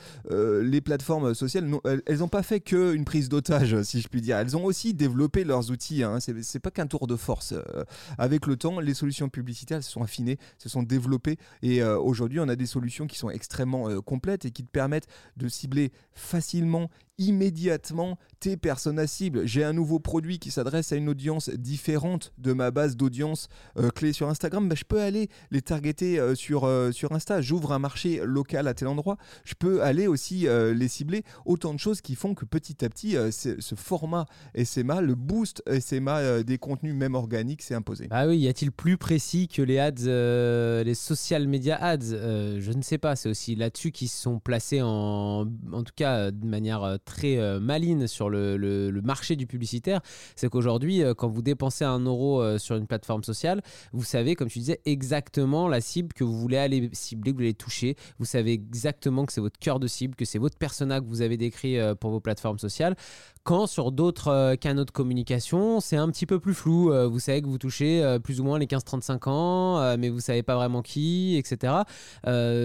les 0.62 0.80
plateformes 0.80 1.34
sociales, 1.34 1.70
elles 2.06 2.18
n'ont 2.18 2.28
pas 2.28 2.42
fait 2.46 2.60
qu'une 2.60 3.04
prise 3.04 3.28
d'otage, 3.28 3.82
si 3.82 4.00
je 4.00 4.08
puis 4.08 4.22
dire. 4.22 4.38
Elles 4.38 4.56
ont 4.56 4.64
aussi 4.64 4.94
développé 4.94 5.44
leurs 5.44 5.70
outils. 5.70 6.02
Hein. 6.02 6.18
C'est 6.20 6.60
pas 6.60 6.70
qu'un 6.70 6.86
tour 6.86 7.06
de 7.06 7.16
force. 7.16 7.52
Euh, 7.52 7.84
avec 8.18 8.46
le 8.46 8.56
temps, 8.56 8.80
les 8.80 8.94
solutions 8.94 9.28
publicitaires 9.28 9.82
se 9.82 9.90
sont 9.90 10.02
affinées, 10.02 10.38
se 10.58 10.68
sont 10.68 10.82
développées. 10.82 11.38
Et 11.62 11.82
euh, 11.82 11.98
aujourd'hui, 11.98 12.40
on 12.40 12.48
a 12.48 12.56
des 12.56 12.66
solutions 12.66 13.06
qui 13.06 13.18
sont 13.18 13.30
extrêmement 13.30 13.90
euh, 13.90 14.00
complètes 14.00 14.44
et 14.44 14.50
qui 14.50 14.62
te 14.62 14.70
permettent 14.70 15.08
de 15.36 15.48
cibler 15.48 15.92
facilement, 16.14 16.88
immédiatement 17.18 18.18
tes 18.40 18.56
personnes 18.56 19.04
cibles. 19.06 19.46
J'ai 19.46 19.64
un 19.64 19.72
nouveau 19.72 19.98
produit 19.98 20.38
qui 20.38 20.50
s'adresse 20.50 20.92
à 20.92 20.96
une 20.96 21.08
audience 21.08 21.48
différente 21.50 22.32
de 22.38 22.52
ma 22.52 22.70
base 22.70 22.96
d'audience 22.96 23.48
euh, 23.78 23.90
clé 23.90 24.12
sur 24.12 24.28
Instagram. 24.28 24.68
Bah, 24.68 24.74
je 24.76 24.84
peux 24.84 25.00
aller 25.00 25.28
les 25.50 25.62
targeter 25.62 26.18
euh, 26.18 26.34
sur, 26.34 26.64
euh, 26.64 26.92
sur 26.92 27.12
Insta. 27.12 27.40
J'ouvre 27.40 27.72
un 27.72 27.78
marché 27.78 28.20
local 28.24 28.68
à 28.68 28.74
tel 28.74 28.88
endroit. 28.88 29.16
Je 29.44 29.54
peux 29.54 29.82
aller 29.82 30.06
aussi 30.06 30.46
les 30.48 30.88
cibler. 30.88 31.24
Autant 31.44 31.74
de 31.74 31.78
choses 31.78 32.00
qui 32.00 32.14
font 32.14 32.34
que 32.34 32.44
petit 32.44 32.84
à 32.84 32.88
petit, 32.88 33.16
ce 33.30 33.74
format 33.74 34.26
SMA, 34.64 35.00
le 35.00 35.14
boost 35.14 35.62
SMA 35.80 36.42
des 36.42 36.58
contenus 36.58 36.94
même 36.94 37.14
organiques, 37.14 37.62
s'est 37.62 37.74
imposé. 37.74 38.08
Ah 38.10 38.26
oui, 38.26 38.38
y 38.38 38.48
a-t-il 38.48 38.72
plus 38.72 38.96
précis 38.96 39.48
que 39.48 39.62
les 39.62 39.78
ads, 39.78 40.82
les 40.84 40.94
social 40.94 41.46
media 41.48 41.76
ads? 41.82 42.00
Je 42.00 42.72
ne 42.72 42.82
sais 42.82 42.98
pas. 42.98 43.16
C'est 43.16 43.28
aussi 43.28 43.54
là-dessus 43.54 43.92
qu'ils 43.92 44.08
sont 44.08 44.38
placés 44.38 44.82
en, 44.82 45.46
en 45.72 45.82
tout 45.82 45.94
cas 45.94 46.30
de 46.30 46.46
manière 46.46 46.98
très 47.06 47.38
euh, 47.38 47.58
maligne 47.60 48.06
sur 48.06 48.28
le, 48.28 48.58
le- 48.58 49.00
marché 49.00 49.36
du 49.36 49.46
publicitaire. 49.46 50.00
C'est 50.34 50.50
qu'aujourd'hui, 50.50 51.02
euh, 51.02 51.14
quand 51.14 51.28
vous 51.28 51.40
dépensez 51.40 51.84
un 51.84 52.00
euro 52.00 52.42
euh, 52.42 52.58
sur 52.58 52.76
une 52.76 52.86
plateforme 52.86 53.22
sociale, 53.22 53.62
vous 53.92 54.04
savez, 54.04 54.34
comme 54.34 54.48
tu 54.48 54.58
disais, 54.58 54.80
exactement 54.84 55.68
la 55.68 55.80
cible 55.80 56.12
que 56.12 56.24
vous 56.24 56.36
voulez 56.38 56.56
aller 56.58 56.90
cibler, 56.92 57.30
que 57.30 57.36
vous 57.36 57.42
voulez 57.44 57.54
toucher. 57.54 57.96
Vous 58.18 58.24
savez 58.24 58.52
exactement 58.52 59.24
que 59.24 59.32
c'est 59.32 59.40
votre 59.40 59.58
cœur 59.58 59.78
de 59.80 59.86
cible, 59.86 60.14
que 60.16 60.24
c'est 60.24 60.38
votre 60.38 60.58
persona 60.58 61.00
que 61.00 61.06
vous 61.06 61.22
avez 61.22 61.36
décrit 61.36 61.76
pour 62.00 62.10
vos 62.10 62.20
plateformes 62.20 62.58
sociales. 62.58 62.96
Quand 63.44 63.68
sur 63.68 63.92
d'autres 63.92 64.56
canaux 64.56 64.84
de 64.84 64.90
communication, 64.90 65.78
c'est 65.78 65.96
un 65.96 66.10
petit 66.10 66.26
peu 66.26 66.40
plus 66.40 66.54
flou. 66.54 66.92
Vous 67.08 67.20
savez 67.20 67.42
que 67.42 67.46
vous 67.46 67.58
touchez 67.58 68.18
plus 68.24 68.40
ou 68.40 68.44
moins 68.44 68.58
les 68.58 68.66
15-35 68.66 69.28
ans, 69.28 69.96
mais 69.98 70.08
vous 70.08 70.18
savez 70.18 70.42
pas 70.42 70.56
vraiment 70.56 70.82
qui, 70.82 71.36
etc. 71.36 71.74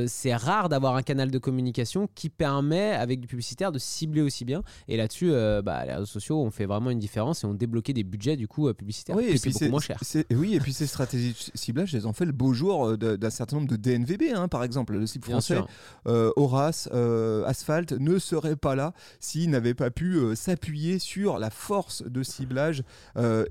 C'est 0.07 0.33
rare 0.35 0.69
d'avoir 0.69 0.95
un 0.95 1.03
canal 1.03 1.29
de 1.29 1.37
communication 1.37 2.09
qui 2.15 2.29
permet, 2.29 2.91
avec 2.93 3.19
du 3.19 3.27
publicitaire, 3.27 3.71
de 3.71 3.77
cibler 3.77 4.21
aussi 4.21 4.30
bien. 4.45 4.63
Et 4.87 4.97
là-dessus, 4.97 5.31
euh, 5.31 5.61
bah, 5.61 5.85
les 5.85 5.93
réseaux 5.93 6.05
sociaux 6.05 6.39
ont 6.41 6.51
fait 6.51 6.65
vraiment 6.65 6.89
une 6.89 6.99
différence 6.99 7.43
et 7.43 7.47
ont 7.47 7.53
débloqué 7.53 7.93
des 7.93 8.03
budgets 8.03 8.35
du 8.35 8.47
coup 8.47 8.67
euh, 8.67 8.73
publicitaires. 8.73 9.15
Oui, 9.15 9.25
et 9.25 9.37
puis 9.39 9.53
c'est- 9.53 9.69
moins 9.69 9.79
cher. 9.79 9.99
Oui, 10.31 10.55
et 10.55 10.59
puis 10.59 10.73
ces 10.73 10.87
stratégies 10.87 11.33
de 11.33 11.57
ciblage, 11.57 11.93
elles 11.95 12.07
ont 12.07 12.13
fait 12.13 12.25
le 12.25 12.31
beau 12.31 12.53
jour 12.53 12.87
euh, 12.87 12.97
d'un 12.97 13.29
certain 13.29 13.57
nombre 13.57 13.67
de 13.69 13.75
DNVB, 13.75 14.33
hein, 14.33 14.47
par 14.47 14.63
exemple. 14.63 14.93
Le 14.93 15.05
site 15.05 15.23
Bien 15.23 15.39
français, 15.41 15.59
euh, 16.07 16.31
Horace, 16.35 16.89
euh, 16.93 17.43
Asphalt 17.45 17.91
ne 17.93 18.17
serait 18.19 18.55
pas 18.55 18.75
là 18.75 18.93
s'il 19.19 19.49
n'avait 19.49 19.73
pas 19.73 19.91
pu 19.91 20.19
s'appuyer 20.35 20.99
sur 20.99 21.37
la 21.39 21.49
force 21.49 22.03
de 22.03 22.23
ciblage 22.23 22.83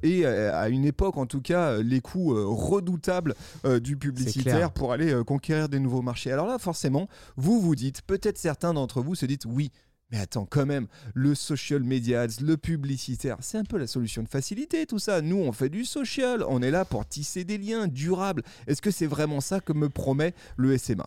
et 0.02 0.26
à 0.26 0.68
une 0.68 0.84
époque, 0.84 1.16
en 1.16 1.26
tout 1.26 1.40
cas, 1.40 1.78
les 1.82 2.00
coûts 2.00 2.34
redoutables 2.56 3.34
du 3.82 3.96
publicitaire 3.96 4.70
pour 4.72 4.92
aller 4.92 5.14
conquérir 5.26 5.68
des 5.68 5.78
nouveaux 5.78 6.02
marchés. 6.02 6.32
Alors 6.32 6.46
là, 6.46 6.58
forcément, 6.58 7.08
vous 7.36 7.60
vous 7.60 7.74
dites, 7.74 8.02
peut-être 8.02 8.38
certains 8.38 8.74
d'entre 8.74 9.00
vous 9.02 9.14
se 9.14 9.26
dites, 9.26 9.44
oui. 9.46 9.70
Mais 10.10 10.18
attends, 10.18 10.44
quand 10.44 10.66
même, 10.66 10.86
le 11.14 11.34
social 11.34 11.82
media 11.82 12.26
le 12.40 12.56
publicitaire, 12.56 13.36
c'est 13.40 13.58
un 13.58 13.64
peu 13.64 13.78
la 13.78 13.86
solution 13.86 14.22
de 14.22 14.28
facilité, 14.28 14.86
tout 14.86 14.98
ça. 14.98 15.20
Nous, 15.22 15.36
on 15.36 15.52
fait 15.52 15.68
du 15.68 15.84
social, 15.84 16.44
on 16.48 16.62
est 16.62 16.70
là 16.70 16.84
pour 16.84 17.06
tisser 17.06 17.44
des 17.44 17.58
liens 17.58 17.86
durables. 17.86 18.42
Est-ce 18.66 18.82
que 18.82 18.90
c'est 18.90 19.06
vraiment 19.06 19.40
ça 19.40 19.60
que 19.60 19.72
me 19.72 19.88
promet 19.88 20.34
le 20.56 20.76
SMA 20.76 21.06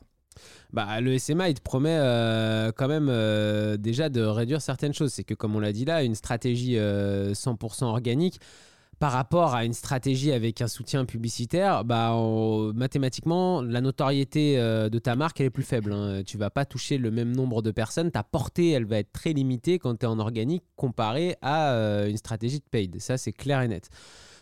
Bah, 0.72 1.02
le 1.02 1.18
SMA, 1.18 1.50
il 1.50 1.56
te 1.56 1.62
promet 1.62 1.98
euh, 2.00 2.72
quand 2.76 2.88
même 2.88 3.10
euh, 3.10 3.76
déjà 3.76 4.08
de 4.10 4.22
réduire 4.22 4.62
certaines 4.62 4.94
choses. 4.94 5.12
C'est 5.12 5.26
que, 5.26 5.34
comme 5.34 5.56
on 5.56 5.60
l'a 5.60 5.74
dit 5.74 5.86
là, 5.86 6.04
une 6.04 6.16
stratégie 6.16 6.78
euh, 6.78 7.34
100% 7.34 7.84
organique 7.86 8.40
par 9.00 9.12
rapport 9.12 9.54
à 9.54 9.66
une 9.66 9.74
stratégie 9.74 10.32
avec 10.32 10.62
un 10.62 10.68
soutien 10.68 11.06
publicitaire, 11.06 11.84
bah, 11.84 12.16
mathématiquement, 12.74 13.62
la 13.62 13.82
notoriété 13.82 14.58
euh, 14.58 14.90
de 14.90 15.00
ta 15.00 15.16
marque, 15.16 15.42
est 15.42 15.50
plus 15.50 15.64
faible. 15.64 15.92
hein. 15.92 16.24
Tu 16.26 16.38
vas 16.38 16.50
pas 16.50 16.66
toucher 16.66 16.98
le 16.98 17.12
même 17.12 17.36
nombre 17.36 17.62
de 17.62 17.72
personnes. 17.72 18.12
Ta 18.12 18.24
portée, 18.24 18.72
elle 18.72 18.86
va 18.86 19.00
être 19.00 19.12
très 19.12 19.34
limitée 19.34 19.80
quand 19.80 19.96
tu 19.96 20.06
es 20.06 20.10
en 20.10 20.20
organique 20.20 20.64
comparé 20.76 21.36
à 21.42 21.74
euh, 21.74 22.10
une 22.10 22.18
stratégie 22.18 22.60
de 22.60 22.66
paid. 22.70 23.00
Ça, 23.02 23.18
c'est 23.18 23.34
clair 23.34 23.62
et 23.62 23.68
net. 23.68 23.90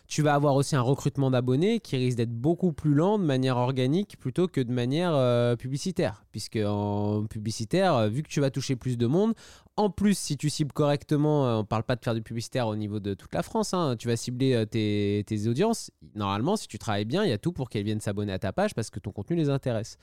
tu 0.06 0.22
vas 0.22 0.34
avoir 0.34 0.54
aussi 0.56 0.76
un 0.76 0.82
recrutement 0.82 1.30
d'abonnés 1.30 1.80
qui 1.80 1.96
risque 1.96 2.18
d'être 2.18 2.34
beaucoup 2.34 2.72
plus 2.72 2.94
lent 2.94 3.18
de 3.18 3.24
manière 3.24 3.56
organique 3.56 4.18
plutôt 4.18 4.46
que 4.46 4.60
de 4.60 4.72
manière 4.72 5.12
euh, 5.14 5.56
publicitaire. 5.56 6.24
Puisque 6.32 6.58
en 6.64 7.24
publicitaire, 7.26 8.08
vu 8.08 8.22
que 8.22 8.28
tu 8.28 8.40
vas 8.40 8.50
toucher 8.50 8.76
plus 8.76 8.96
de 8.96 9.06
monde, 9.06 9.34
en 9.76 9.90
plus, 9.90 10.18
si 10.18 10.36
tu 10.36 10.50
cibles 10.50 10.72
correctement, 10.72 11.46
euh, 11.46 11.56
on 11.56 11.64
parle 11.64 11.82
pas 11.84 11.96
de 11.96 12.04
faire 12.04 12.14
du 12.14 12.22
publicitaire 12.22 12.68
au 12.68 12.76
niveau 12.76 13.00
de 13.00 13.14
toute 13.14 13.34
la 13.34 13.42
France, 13.42 13.74
hein, 13.74 13.96
tu 13.98 14.08
vas 14.08 14.16
cibler 14.16 14.64
tes, 14.70 15.24
tes 15.26 15.46
audiences. 15.48 15.90
Normalement, 16.14 16.56
si 16.56 16.68
tu 16.68 16.78
travailles 16.78 17.04
bien, 17.04 17.24
il 17.24 17.30
y 17.30 17.32
a 17.32 17.38
tout 17.38 17.52
pour 17.52 17.70
qu'elles 17.70 17.84
viennent 17.84 18.00
s'abonner 18.00 18.32
à 18.32 18.38
ta 18.38 18.52
page 18.52 18.74
parce 18.74 18.90
que 18.90 19.00
ton 19.00 19.12
contenu 19.12 19.36
les 19.36 19.48
intéresse. 19.48 19.96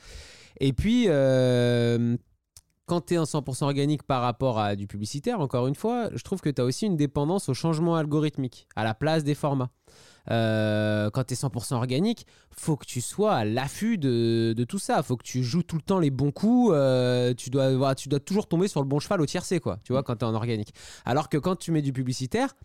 Et 0.59 0.73
puis, 0.73 1.07
quand 2.89 3.05
tu 3.05 3.13
es 3.13 3.17
en 3.19 3.23
100% 3.23 3.65
organique 3.65 4.01
par 4.01 4.23
rapport 4.23 4.57
à 4.57 4.75
du 4.75 4.87
publicitaire, 4.87 5.39
encore 5.41 5.67
une 5.67 5.75
fois, 5.75 6.09
je 6.11 6.23
trouve 6.23 6.41
que 6.41 6.49
tu 6.49 6.59
as 6.59 6.65
aussi 6.65 6.87
une 6.87 6.97
dépendance 6.97 7.47
au 7.47 7.53
changement 7.53 7.95
algorithmique, 7.95 8.67
à 8.75 8.83
la 8.83 8.95
place 8.95 9.23
des 9.23 9.35
formats. 9.35 9.69
Euh, 10.31 11.11
quand 11.11 11.23
tu 11.23 11.35
es 11.35 11.37
100% 11.37 11.75
organique, 11.75 12.25
faut 12.49 12.77
que 12.77 12.85
tu 12.85 12.99
sois 12.99 13.35
à 13.35 13.45
l'affût 13.45 13.99
de, 13.99 14.65
tout 14.67 14.79
ça. 14.79 15.03
faut 15.03 15.17
que 15.17 15.23
tu 15.23 15.43
joues 15.43 15.61
tout 15.61 15.75
le 15.75 15.83
temps 15.83 15.99
les 15.99 16.09
bons 16.09 16.31
coups. 16.31 16.71
Euh, 16.73 17.35
tu, 17.35 17.51
dois, 17.51 17.93
tu 17.93 18.09
dois 18.09 18.19
toujours 18.19 18.47
tomber 18.47 18.67
sur 18.67 18.81
le 18.81 18.87
bon 18.87 18.97
cheval 18.97 19.21
au 19.21 19.27
tiercé, 19.27 19.59
quoi, 19.59 19.77
tu 19.83 19.93
vois, 19.93 20.01
quand 20.01 20.15
tu 20.15 20.25
es 20.25 20.27
en 20.27 20.33
organique. 20.33 20.73
Alors 21.05 21.29
que 21.29 21.37
quand 21.37 21.57
tu 21.57 21.71
mets 21.71 21.83
du 21.83 21.93
publicitaire, 21.93 22.55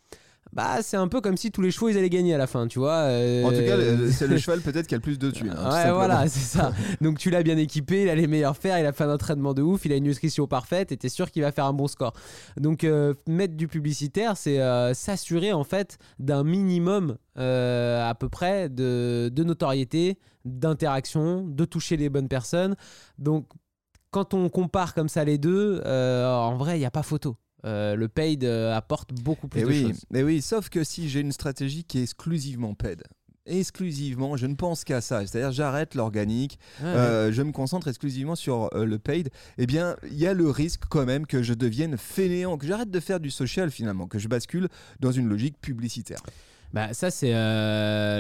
bah 0.52 0.82
c'est 0.82 0.96
un 0.96 1.08
peu 1.08 1.20
comme 1.20 1.36
si 1.36 1.50
tous 1.50 1.62
les 1.62 1.70
chevaux 1.72 1.88
ils 1.88 1.98
allaient 1.98 2.10
gagner 2.10 2.34
à 2.34 2.38
la 2.38 2.46
fin, 2.46 2.68
tu 2.68 2.78
vois. 2.78 3.02
En 3.02 3.50
tout 3.50 3.56
cas, 3.56 3.76
euh, 3.76 4.10
c'est 4.12 4.28
le 4.28 4.38
cheval 4.38 4.60
peut-être 4.60 4.86
qui 4.86 4.94
a 4.94 4.98
le 4.98 5.02
plus 5.02 5.18
de 5.18 5.30
thunes. 5.30 5.54
Hein, 5.56 5.70
ouais, 5.70 5.90
voilà, 5.90 6.28
c'est 6.28 6.58
ça. 6.58 6.72
Donc 7.00 7.18
tu 7.18 7.30
l'as 7.30 7.42
bien 7.42 7.56
équipé, 7.56 8.02
il 8.02 8.08
a 8.08 8.14
les 8.14 8.28
meilleurs 8.28 8.56
fers, 8.56 8.78
il 8.78 8.86
a 8.86 8.92
fait 8.92 9.04
un 9.04 9.12
entraînement 9.12 9.52
de 9.52 9.62
ouf, 9.62 9.84
il 9.84 9.92
a 9.92 9.96
une 9.96 10.04
nutrition 10.04 10.46
parfaite 10.46 10.92
et 10.92 10.96
t'es 10.96 11.08
sûr 11.08 11.30
qu'il 11.30 11.42
va 11.42 11.50
faire 11.50 11.66
un 11.66 11.72
bon 11.72 11.88
score. 11.88 12.12
Donc 12.56 12.84
euh, 12.84 13.14
mettre 13.26 13.54
du 13.54 13.66
publicitaire, 13.66 14.36
c'est 14.36 14.60
euh, 14.60 14.94
s'assurer 14.94 15.52
en 15.52 15.64
fait 15.64 15.98
d'un 16.18 16.44
minimum 16.44 17.16
à 17.36 18.14
peu 18.18 18.28
près 18.28 18.68
de, 18.68 19.28
de 19.32 19.44
notoriété, 19.44 20.18
d'interaction, 20.44 21.44
de 21.44 21.64
toucher 21.64 21.96
les 21.96 22.08
bonnes 22.08 22.28
personnes. 22.28 22.76
Donc 23.18 23.48
quand 24.12 24.34
on 24.34 24.48
compare 24.48 24.94
comme 24.94 25.08
ça 25.08 25.24
les 25.24 25.36
deux, 25.36 25.82
en 25.84 26.56
vrai, 26.56 26.76
il 26.76 26.80
n'y 26.80 26.86
a 26.86 26.92
pas 26.92 27.02
photo. 27.02 27.36
Euh, 27.64 27.97
le 27.97 28.09
paid 28.09 28.44
euh, 28.44 28.75
apporte 28.75 29.12
beaucoup 29.14 29.49
plus 29.49 29.61
et 29.61 29.62
de 29.62 29.68
oui, 29.68 29.83
choses. 29.83 30.04
Mais 30.11 30.23
oui, 30.23 30.42
sauf 30.42 30.68
que 30.68 30.85
si 30.85 31.09
j'ai 31.09 31.21
une 31.21 31.33
stratégie 31.33 31.85
qui 31.85 31.99
est 31.99 32.02
exclusivement 32.02 32.75
paid, 32.75 33.02
exclusivement, 33.47 34.37
je 34.37 34.47
ne 34.47 34.54
pense 34.54 34.85
qu'à 34.85 35.00
ça. 35.00 35.26
C'est-à-dire, 35.26 35.52
j'arrête 35.52 35.94
l'organique, 35.94 36.59
euh, 36.83 37.33
je 37.33 37.42
me 37.42 37.52
concentre 37.52 37.88
exclusivement 37.88 38.37
sur 38.37 38.71
le 38.75 38.99
paid. 38.99 39.30
Eh 39.56 39.66
bien, 39.66 39.97
il 40.11 40.18
y 40.18 40.26
a 40.26 40.35
le 40.35 40.49
risque 40.50 40.83
quand 40.90 41.06
même 41.06 41.26
que 41.26 41.42
je 41.42 41.54
devienne 41.54 41.97
fainéant, 41.97 42.59
que 42.59 42.66
j'arrête 42.66 42.90
de 42.90 43.00
faire 43.00 43.21
du 43.21 43.30
social 43.30 43.71
finalement, 43.71 44.09
que 44.09 44.18
je 44.18 44.28
bascule 44.28 44.68
dans 45.00 45.12
une 45.12 45.28
logique 45.28 45.59
publicitaire. 45.61 46.21
Bah, 46.73 46.92
ça, 46.92 47.11
c'est 47.11 47.33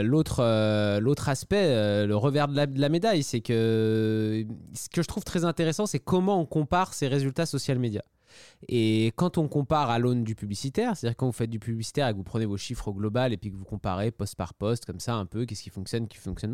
l'autre 0.02 0.98
l'autre 1.00 1.28
aspect, 1.28 2.06
le 2.06 2.16
revers 2.16 2.48
de 2.48 2.56
la, 2.56 2.66
de 2.66 2.80
la 2.80 2.88
médaille. 2.88 3.22
C'est 3.22 3.40
que 3.40 4.46
ce 4.74 4.88
que 4.88 5.02
je 5.02 5.08
trouve 5.08 5.24
très 5.24 5.44
intéressant, 5.44 5.86
c'est 5.86 5.98
comment 5.98 6.40
on 6.40 6.46
compare 6.46 6.94
ces 6.94 7.08
résultats 7.08 7.46
social 7.46 7.78
media. 7.78 8.02
Et 8.68 9.12
quand 9.16 9.38
on 9.38 9.48
compare 9.48 9.90
à 9.90 9.98
l'aune 9.98 10.24
du 10.24 10.34
publicitaire, 10.34 10.96
c'est-à-dire 10.96 11.16
quand 11.16 11.26
vous 11.26 11.32
faites 11.32 11.50
du 11.50 11.58
publicitaire 11.58 12.08
et 12.08 12.12
que 12.12 12.16
vous 12.16 12.24
prenez 12.24 12.46
vos 12.46 12.56
chiffres 12.56 12.88
au 12.88 12.94
global 12.94 13.32
et 13.32 13.36
puis 13.36 13.50
que 13.50 13.56
vous 13.56 13.64
comparez 13.64 14.10
poste 14.10 14.36
par 14.36 14.54
poste, 14.54 14.84
comme 14.86 15.00
ça 15.00 15.14
un 15.14 15.26
peu, 15.26 15.44
qu'est-ce 15.44 15.62
qui 15.62 15.70
fonctionne, 15.70 16.08
qui 16.08 16.18
fonctionne 16.18 16.44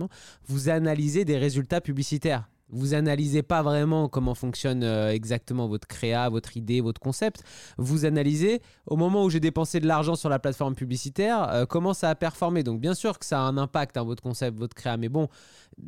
vous 0.47 0.69
analysez 0.69 1.25
des 1.25 1.39
résultats 1.39 1.81
publicitaires 1.81 2.49
vous 2.73 2.95
analysez 2.95 3.43
pas 3.43 3.63
vraiment 3.63 4.09
comment 4.09 4.35
fonctionne 4.35 4.83
euh, 4.83 5.11
exactement 5.11 5.69
votre 5.69 5.87
créa, 5.87 6.29
votre 6.29 6.57
idée, 6.57 6.81
votre 6.81 7.01
concept. 7.01 7.43
Vous 7.79 8.05
analysez 8.05 8.63
au 8.87 8.97
moment 8.97 9.25
où 9.25 9.31
j'ai 9.31 9.41
dépensé 9.41 9.81
de 9.81 9.87
l'argent 9.87 10.15
sur 10.15 10.29
la 10.29 10.39
plateforme 10.39 10.75
publicitaire, 10.75 11.49
euh, 11.51 11.67
comment 11.67 11.95
ça 11.95 12.11
a 12.11 12.15
performé. 12.15 12.63
Donc 12.63 12.81
bien 12.81 12.95
sûr 12.95 13.19
que 13.19 13.25
ça 13.25 13.41
a 13.41 13.43
un 13.43 13.57
impact, 13.57 13.97
hein, 13.97 14.05
votre 14.05 14.23
concept, 14.23 14.59
votre 14.59 14.75
créa. 14.75 14.97
Mais 14.97 15.09
bon, 15.09 15.29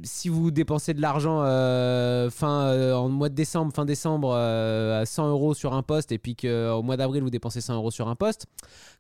si 0.03 0.29
vous 0.29 0.51
dépensez 0.51 0.95
de 0.95 1.01
l'argent 1.01 1.41
euh, 1.43 2.31
fin 2.31 2.95
en 2.95 3.09
mois 3.09 3.29
de 3.29 3.35
décembre, 3.35 3.73
fin 3.75 3.85
décembre, 3.85 4.35
à 4.35 5.05
100 5.05 5.29
euros 5.29 5.55
sur 5.55 5.75
un 5.75 5.83
poste, 5.83 6.13
et 6.13 6.19
puis 6.19 6.37
qu'au 6.37 6.83
mois 6.83 6.97
d'avril 6.97 7.23
vous 7.23 7.31
dépensez 7.31 7.61
100 7.61 7.77
euros 7.77 7.91
sur 7.91 8.09
un 8.09 8.17
poste, 8.17 8.47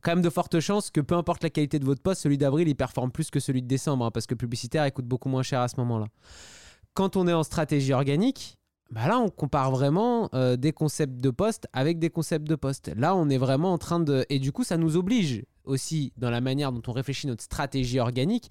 quand 0.02 0.12
même 0.12 0.22
de 0.22 0.30
fortes 0.30 0.60
chances 0.60 0.90
que 0.90 1.00
peu 1.00 1.14
importe 1.14 1.42
la 1.42 1.50
qualité 1.50 1.78
de 1.78 1.84
votre 1.84 2.02
poste, 2.02 2.22
celui 2.22 2.38
d'avril 2.38 2.68
il 2.68 2.74
performe 2.74 3.10
plus 3.10 3.30
que 3.30 3.40
celui 3.40 3.62
de 3.62 3.68
décembre, 3.68 4.06
hein, 4.06 4.10
parce 4.10 4.26
que 4.26 4.34
publicitaire 4.34 4.86
il 4.86 4.92
coûte 4.92 5.06
beaucoup 5.06 5.28
moins 5.28 5.42
cher 5.42 5.60
à 5.60 5.68
ce 5.68 5.76
moment-là. 5.78 6.06
Quand 6.94 7.16
on 7.16 7.26
est 7.26 7.32
en 7.32 7.42
stratégie 7.42 7.92
organique, 7.92 8.58
bah 8.90 9.08
là, 9.08 9.18
on 9.18 9.30
compare 9.30 9.70
vraiment 9.70 10.28
euh, 10.34 10.56
des 10.56 10.72
concepts 10.72 11.18
de 11.18 11.30
poste 11.30 11.66
avec 11.72 11.98
des 11.98 12.10
concepts 12.10 12.46
de 12.46 12.54
poste. 12.54 12.92
Là, 12.94 13.16
on 13.16 13.30
est 13.30 13.38
vraiment 13.38 13.72
en 13.72 13.78
train 13.78 14.00
de... 14.00 14.26
Et 14.28 14.38
du 14.38 14.52
coup, 14.52 14.64
ça 14.64 14.76
nous 14.76 14.98
oblige 14.98 15.44
aussi, 15.64 16.12
dans 16.18 16.28
la 16.28 16.42
manière 16.42 16.72
dont 16.72 16.82
on 16.86 16.92
réfléchit 16.92 17.26
notre 17.26 17.42
stratégie 17.42 17.98
organique, 17.98 18.50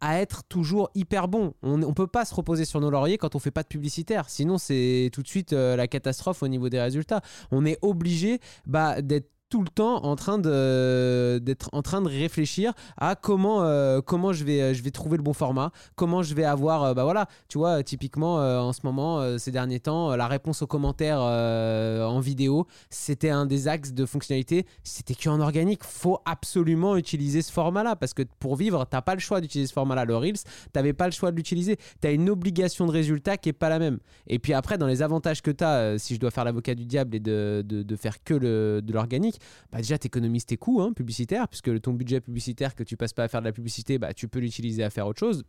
à 0.00 0.20
être 0.20 0.44
toujours 0.44 0.90
hyper 0.94 1.26
bon. 1.26 1.54
On 1.62 1.76
ne 1.76 1.92
peut 1.92 2.06
pas 2.06 2.24
se 2.24 2.34
reposer 2.34 2.64
sur 2.64 2.80
nos 2.80 2.90
lauriers 2.90 3.18
quand 3.18 3.34
on 3.34 3.40
fait 3.40 3.50
pas 3.50 3.64
de 3.64 3.68
publicitaire. 3.68 4.30
Sinon, 4.30 4.58
c'est 4.58 5.10
tout 5.12 5.22
de 5.22 5.28
suite 5.28 5.52
euh, 5.52 5.74
la 5.74 5.88
catastrophe 5.88 6.44
au 6.44 6.48
niveau 6.48 6.68
des 6.68 6.80
résultats. 6.80 7.20
On 7.50 7.66
est 7.66 7.78
obligé 7.82 8.38
bah, 8.66 9.02
d'être 9.02 9.28
tout 9.50 9.62
le 9.62 9.68
temps 9.68 10.04
en 10.04 10.16
train 10.16 10.38
de 10.38 11.40
d'être 11.42 11.68
en 11.72 11.82
train 11.82 12.00
de 12.00 12.08
réfléchir 12.08 12.72
à 12.96 13.16
comment 13.16 13.64
euh, 13.64 14.00
comment 14.00 14.32
je 14.32 14.44
vais 14.44 14.74
je 14.74 14.82
vais 14.82 14.92
trouver 14.92 15.16
le 15.16 15.22
bon 15.22 15.32
format 15.32 15.72
comment 15.96 16.22
je 16.22 16.34
vais 16.34 16.44
avoir 16.44 16.84
euh, 16.84 16.94
bah 16.94 17.02
voilà 17.02 17.26
tu 17.48 17.58
vois 17.58 17.82
typiquement 17.82 18.40
euh, 18.40 18.60
en 18.60 18.72
ce 18.72 18.80
moment 18.84 19.38
ces 19.38 19.50
derniers 19.50 19.80
temps 19.80 20.14
la 20.14 20.28
réponse 20.28 20.62
aux 20.62 20.66
commentaires 20.66 21.20
en 21.20 22.20
vidéo 22.20 22.66
c'était 22.90 23.30
un 23.30 23.44
des 23.46 23.68
axes 23.68 23.92
de 23.92 24.06
fonctionnalité. 24.06 24.66
C'était 24.84 25.14
que 25.14 25.28
en 25.28 25.40
organique. 25.40 25.84
Faut 25.84 26.20
absolument 26.24 26.96
utiliser 26.96 27.42
ce 27.42 27.52
format 27.52 27.82
là 27.82 27.96
parce 27.96 28.14
que 28.14 28.22
pour 28.38 28.56
vivre 28.56 28.86
t'as 28.88 29.02
pas 29.02 29.14
le 29.14 29.20
choix 29.20 29.40
d'utiliser 29.40 29.68
ce 29.68 29.72
format 29.72 29.94
là 29.94 30.04
le 30.04 30.16
reels 30.16 30.38
t'avais 30.72 30.92
pas 30.92 31.06
le 31.06 31.12
choix 31.12 31.30
de 31.30 31.36
l'utiliser. 31.36 31.76
Tu 32.00 32.08
as 32.08 32.12
une 32.12 32.30
obligation 32.30 32.86
de 32.86 32.92
résultat 32.92 33.36
qui 33.36 33.48
est 33.48 33.54
pas 33.54 33.68
la 33.68 33.78
même. 33.78 33.98
Et 34.28 34.38
puis 34.38 34.54
après 34.54 34.78
dans 34.78 34.86
les 34.86 35.02
avantages 35.02 35.42
que 35.42 35.50
tu 35.50 35.64
as 35.64 35.98
si 35.98 36.14
je 36.14 36.20
dois 36.20 36.30
faire 36.30 36.44
l'avocat 36.44 36.74
du 36.74 36.84
diable 36.84 37.16
et 37.16 37.20
de, 37.20 37.64
de, 37.66 37.82
de 37.82 37.96
faire 37.96 38.22
que 38.22 38.34
le, 38.34 38.80
de 38.82 38.92
l'organique 38.92 39.39
bah 39.72 39.78
déjà 39.78 39.98
tu 39.98 40.06
économises 40.06 40.46
tes 40.46 40.56
coûts 40.56 40.80
hein, 40.82 40.92
publicitaires, 40.92 41.48
puisque 41.48 41.80
ton 41.80 41.92
budget 41.92 42.20
publicitaire 42.20 42.74
que 42.74 42.82
tu 42.82 42.96
passes 42.96 43.12
pas 43.12 43.24
à 43.24 43.28
faire 43.28 43.40
de 43.40 43.46
la 43.46 43.52
publicité, 43.52 43.98
bah, 43.98 44.14
tu 44.14 44.28
peux 44.28 44.38
l'utiliser 44.38 44.82
à 44.82 44.90
faire 44.90 45.06
autre 45.06 45.20
chose. 45.20 45.44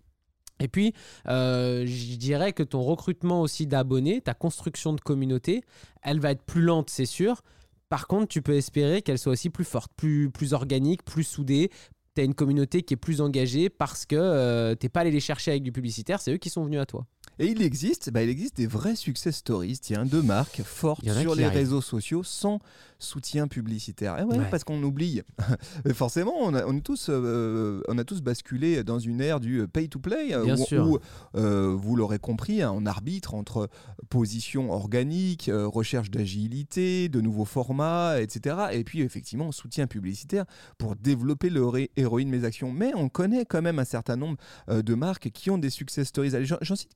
Et 0.60 0.68
puis, 0.68 0.94
euh, 1.28 1.86
je 1.86 2.16
dirais 2.18 2.54
que 2.54 2.64
ton 2.64 2.82
recrutement 2.82 3.42
aussi 3.42 3.68
d'abonnés, 3.68 4.22
ta 4.22 4.34
construction 4.34 4.94
de 4.94 5.02
communauté, 5.02 5.64
elle 6.04 6.20
va 6.20 6.32
être 6.32 6.44
plus 6.44 6.62
lente, 6.62 6.90
c'est 6.90 7.06
sûr. 7.06 7.42
Par 7.90 8.08
contre, 8.08 8.28
tu 8.28 8.42
peux 8.42 8.56
espérer 8.56 9.02
qu'elle 9.02 9.18
soit 9.18 9.34
aussi 9.34 9.50
plus 9.50 9.66
forte, 9.66 9.92
plus, 9.98 10.30
plus 10.30 10.54
organique, 10.54 11.04
plus 11.04 11.24
soudée. 11.24 11.72
Tu 12.16 12.22
as 12.22 12.24
une 12.24 12.36
communauté 12.36 12.84
qui 12.84 12.94
est 12.94 12.98
plus 12.98 13.22
engagée 13.22 13.70
parce 13.70 14.06
que 14.06 14.16
euh, 14.16 14.76
tu 14.76 14.86
n'es 14.86 14.90
pas 14.90 15.02
allé 15.02 15.12
les 15.12 15.20
chercher 15.20 15.52
avec 15.52 15.64
du 15.64 15.72
publicitaire, 15.72 16.22
c'est 16.22 16.34
eux 16.34 16.38
qui 16.38 16.50
sont 16.50 16.64
venus 16.64 16.80
à 16.80 16.86
toi. 16.86 17.06
Et 17.40 17.48
il 17.48 17.62
existe, 17.62 18.12
bah, 18.12 18.24
il 18.24 18.30
existe 18.30 18.58
des 18.58 18.68
vrais 18.68 18.96
success 18.96 19.38
stories, 19.38 19.80
tiens, 19.80 20.06
de 20.06 20.22
marques 20.22 20.62
fortes 20.64 21.08
sur 21.10 21.36
les 21.36 21.48
réseaux 21.48 21.82
sociaux 21.82 22.24
sans 22.24 22.60
soutien 23.04 23.48
publicitaire. 23.48 24.20
Et 24.20 24.24
ouais, 24.24 24.38
parce 24.50 24.64
qu'on 24.64 24.82
oublie. 24.84 25.22
Forcément, 25.94 26.34
on 26.40 26.54
a, 26.54 26.66
on, 26.66 26.78
est 26.78 26.82
tous, 26.82 27.08
euh, 27.10 27.82
on 27.88 27.98
a 27.98 28.04
tous 28.04 28.22
basculé 28.22 28.84
dans 28.84 29.00
une 29.00 29.22
ère 29.22 29.40
du 29.40 29.68
pay-to-play, 29.68 30.34
euh, 30.34 30.56
où, 30.80 31.00
euh, 31.36 31.76
vous 31.76 31.96
l'aurez 31.96 32.20
compris, 32.20 32.62
hein, 32.62 32.72
on 32.76 32.86
arbitre 32.86 33.34
entre 33.34 33.70
position 34.10 34.72
organique, 34.72 35.50
recherche 35.52 36.12
d'agilité, 36.12 37.10
de 37.10 37.22
nouveaux 37.22 37.46
formats, 37.46 38.22
etc. 38.22 38.56
Et 38.74 38.84
puis 38.84 39.02
effectivement, 39.02 39.52
soutien 39.52 39.88
publicitaire 39.88 40.46
pour 40.78 40.96
développer 40.96 41.50
le 41.50 41.88
héroïne 41.96 42.30
mes 42.30 42.44
actions. 42.44 42.72
Mais 42.72 42.92
on 42.96 43.10
connaît 43.10 43.46
quand 43.46 43.62
même 43.62 43.80
un 43.80 43.86
certain 43.86 44.16
nombre 44.16 44.38
de 44.68 44.94
marques 44.96 45.30
qui 45.32 45.50
ont 45.50 45.58
des 45.58 45.70
success 45.70 46.08
stories. 46.08 46.36
Allez, 46.36 46.46
j'en 46.46 46.76
cite 46.76 46.94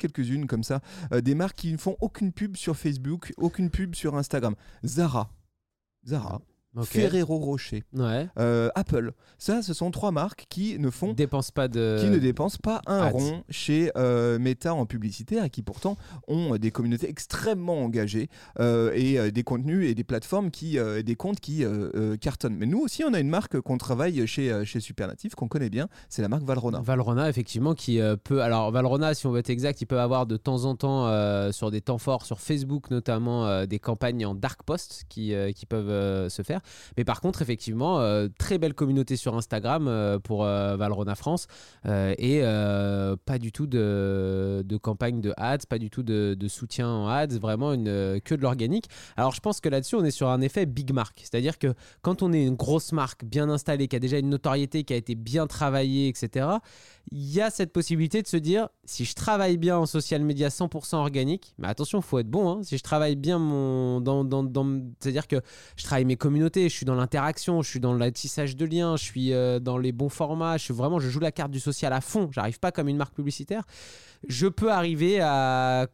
comme 0.48 0.63
ça. 0.63 0.82
des 1.24 1.36
marques 1.36 1.58
qui 1.58 1.72
ne 1.72 1.77
font 1.77 1.96
aucune 2.01 2.32
pub 2.32 2.55
sur 2.55 2.75
Facebook, 2.75 3.34
aucune 3.38 3.70
pub 3.70 3.96
sur 3.96 4.15
Instagram. 4.15 4.55
Zara. 4.84 5.29
Zara. 6.05 6.41
Ferrero 6.84 7.38
Rocher, 7.38 7.84
euh, 7.98 8.70
Apple. 8.75 9.13
Ça, 9.38 9.62
ce 9.62 9.74
sont 9.74 9.91
trois 9.91 10.12
marques 10.12 10.46
qui 10.50 10.77
ne 10.79 10.89
font 10.89 11.15
pas 11.53 11.67
de 11.67 11.98
qui 12.00 12.10
ne 12.10 12.17
dépensent 12.17 12.60
pas 12.62 12.82
un 12.88 13.10
rond 13.10 13.44
chez 13.50 13.91
euh, 13.98 14.39
Meta 14.39 14.74
en 14.74 14.86
publicité 14.86 15.41
et 15.44 15.50
qui 15.50 15.62
pourtant 15.62 15.98
ont 16.27 16.58
des 16.58 16.72
communautés 16.72 17.10
extrêmement 17.10 17.84
engagées 17.84 18.29
euh, 18.60 18.91
et 18.94 19.32
des 19.32 19.44
contenus 19.44 19.89
et 19.89 19.96
des 19.96 20.03
plateformes 20.03 20.51
qui 20.51 20.77
des 21.03 21.15
comptes 21.15 21.39
qui 21.39 21.63
cartonnent. 22.20 22.55
Mais 22.58 22.65
nous 22.65 22.79
aussi, 22.79 23.03
on 23.03 23.13
a 23.13 23.20
une 23.20 23.29
marque 23.29 23.60
qu'on 23.62 23.77
travaille 23.77 24.25
chez 24.27 24.65
chez 24.65 24.79
Supernatif 24.79 25.36
qu'on 25.36 25.48
connaît 25.48 25.70
bien, 25.70 25.88
c'est 26.10 26.22
la 26.22 26.27
marque 26.27 26.44
Valrona. 26.44 26.82
Valrona, 26.82 27.29
effectivement, 27.29 27.74
qui 27.74 28.00
peut 28.24 28.41
alors 28.41 28.72
Valrona, 28.72 29.13
si 29.13 29.27
on 29.27 29.32
veut 29.32 29.39
être 29.39 29.50
exact, 29.50 29.82
ils 29.82 29.86
peuvent 29.86 30.00
avoir 30.00 30.25
de 30.25 30.38
temps 30.38 30.65
en 30.65 30.75
temps 30.75 31.51
sur 31.51 31.72
des 31.72 31.82
temps 31.82 31.98
forts 31.98 32.25
sur 32.25 32.39
Facebook 32.39 32.89
notamment 32.89 33.65
des 33.65 33.79
campagnes 33.79 34.25
en 34.25 34.36
dark 34.36 34.63
post 34.63 35.05
qui 35.10 35.34
qui 35.55 35.65
peuvent 35.65 36.29
se 36.29 36.41
faire. 36.41 36.62
Mais 36.98 37.03
par 37.03 37.22
contre, 37.22 37.41
effectivement, 37.41 38.00
euh, 38.00 38.27
très 38.38 38.57
belle 38.57 38.74
communauté 38.74 39.15
sur 39.15 39.36
Instagram 39.36 39.88
euh, 39.88 40.19
pour 40.19 40.43
euh, 40.43 40.75
Valrona 40.77 41.15
France 41.15 41.48
et 41.86 42.41
pas 43.25 43.38
du 43.39 43.51
tout 43.51 43.67
de, 43.67 44.77
campagne 44.81 45.22
de 45.22 45.34
ads, 45.38 45.65
pas 45.69 45.77
du 45.77 45.89
tout 45.89 46.03
de, 46.03 46.48
soutien 46.48 46.89
en 46.89 47.07
ads, 47.07 47.38
vraiment 47.39 47.74
une, 47.74 48.19
que 48.24 48.36
de 48.36 48.41
l'organique. 48.41 48.86
Alors 49.17 49.34
je 49.34 49.39
pense 49.39 49.62
que 49.62 49.69
là-dessus, 49.69 49.95
on 49.95 50.03
est 50.03 50.12
sur 50.12 50.29
un 50.29 50.41
effet 50.41 50.65
big 50.65 50.93
mark, 50.93 51.19
c'est-à-dire 51.22 51.57
que 51.57 51.74
quand 52.01 52.24
on 52.24 52.34
est 52.34 52.45
une 52.45 52.55
grosse 52.55 52.91
marque 52.91 53.25
bien 53.25 53.50
installée, 53.50 53.88
qui 53.88 53.95
a 53.95 54.00
déjà 54.00 54.19
une 54.19 54.29
notoriété, 54.29 54.84
qui 54.84 54.93
a 54.93 54.98
été 54.98 55.15
bien 55.15 55.48
travaillée, 55.48 56.07
etc., 56.07 56.48
il 57.12 57.31
y 57.31 57.41
a 57.41 57.50
cette 57.50 57.72
possibilité 57.72 58.22
de 58.22 58.27
se 58.27 58.38
dire 58.38 58.69
si 58.86 59.05
je 59.05 59.13
travaille 59.13 59.57
bien 59.57 59.77
en 59.77 59.86
social 59.86 60.24
media 60.24 60.50
100% 60.50 60.95
organique, 60.95 61.53
mais 61.57 61.67
attention, 61.67 62.00
il 62.00 62.03
faut 62.03 62.19
être 62.19 62.29
bon. 62.29 62.50
Hein, 62.50 62.63
si 62.63 62.77
je 62.77 62.84
travaille 62.84 63.15
bien 63.15 63.39
mon. 63.39 64.01
Dans 64.01 64.25
C'est-à-dire 65.00 65.27
que 65.27 65.41
je 65.77 65.84
travaille 65.84 66.05
mes 66.05 66.15
communautés, 66.15 66.55
je 66.64 66.74
suis 66.74 66.86
dans 66.86 66.96
l'interaction, 66.96 67.62
je 67.62 67.70
suis 67.70 67.80
dans 67.80 67.94
le 67.94 68.12
tissage 68.12 68.56
de 68.56 68.66
liens, 68.66 68.96
je 68.96 69.04
suis 69.04 69.34
euh, 69.34 69.60
dans 69.60 69.78
les 69.78 69.92
bons 69.92 70.10
formats, 70.10 70.58
je 70.58 70.64
suis 70.64 70.74
vraiment, 70.74 71.00
je 71.00 71.10
joue 71.10 71.20
la 71.20 71.32
carte 71.32 71.52
du 71.52 71.60
social 71.60 71.94
à 71.94 72.02
fond. 72.02 72.30
J'arrive 72.32 72.60
pas 72.60 72.72
comme 72.72 72.88
une 72.88 72.98
marque 72.98 73.16
publicitaire. 73.16 73.64
Je 74.28 74.48
peux 74.48 74.72
arriver 74.72 75.20
à, 75.22 75.88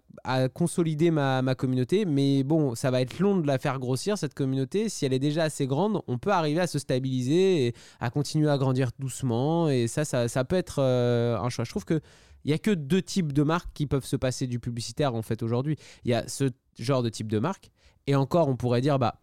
consolider 0.54 1.12
ma, 1.12 1.56
communauté, 1.56 2.06
mais 2.06 2.44
bon, 2.44 2.76
ça 2.76 2.92
va 2.92 3.02
être 3.02 3.20
long 3.20 3.38
de 3.38 3.48
la 3.48 3.58
faire 3.58 3.80
grossir, 3.80 4.18
cette 4.18 4.34
communauté. 4.34 4.88
Si 4.88 5.06
elle 5.06 5.14
est 5.14 5.20
déjà 5.20 5.44
assez 5.44 5.68
grande, 5.68 6.02
on 6.08 6.18
peut 6.18 6.32
arriver 6.32 6.62
à 6.62 6.68
se 6.68 6.80
stabiliser 6.80 7.68
et 7.68 7.74
à 8.00 8.10
continuer 8.10 8.50
à 8.50 8.58
grandir 8.58 8.92
doucement. 9.00 9.70
Et 9.70 9.88
ça, 9.88 10.06
ça, 10.06 10.44
peut 10.46 10.56
être. 10.56 10.76
Euh, 10.80 11.38
un 11.38 11.50
choix. 11.50 11.66
Je 11.66 11.72
trouve 11.72 11.86
que 11.86 12.00
il 12.44 12.52
y 12.52 12.54
a 12.54 12.58
que 12.58 12.72
deux 12.72 13.02
types 13.02 13.34
de 13.34 13.44
marques 13.44 13.70
qui 13.74 13.88
peuvent 13.88 14.06
se 14.06 14.16
passer 14.16 14.48
du 14.48 14.60
publicitaire 14.60 15.14
en 15.16 15.22
fait 15.22 15.44
aujourd'hui. 15.44 15.78
Il 16.06 16.12
y 16.12 16.14
a 16.14 16.28
ce 16.28 16.46
genre 16.80 17.04
de 17.04 17.10
type 17.10 17.28
de 17.28 17.40
marque 17.40 17.72
et 18.08 18.16
encore 18.16 18.48
on 18.48 18.56
pourrait 18.56 18.82
dire 18.82 18.98
bah 18.98 19.20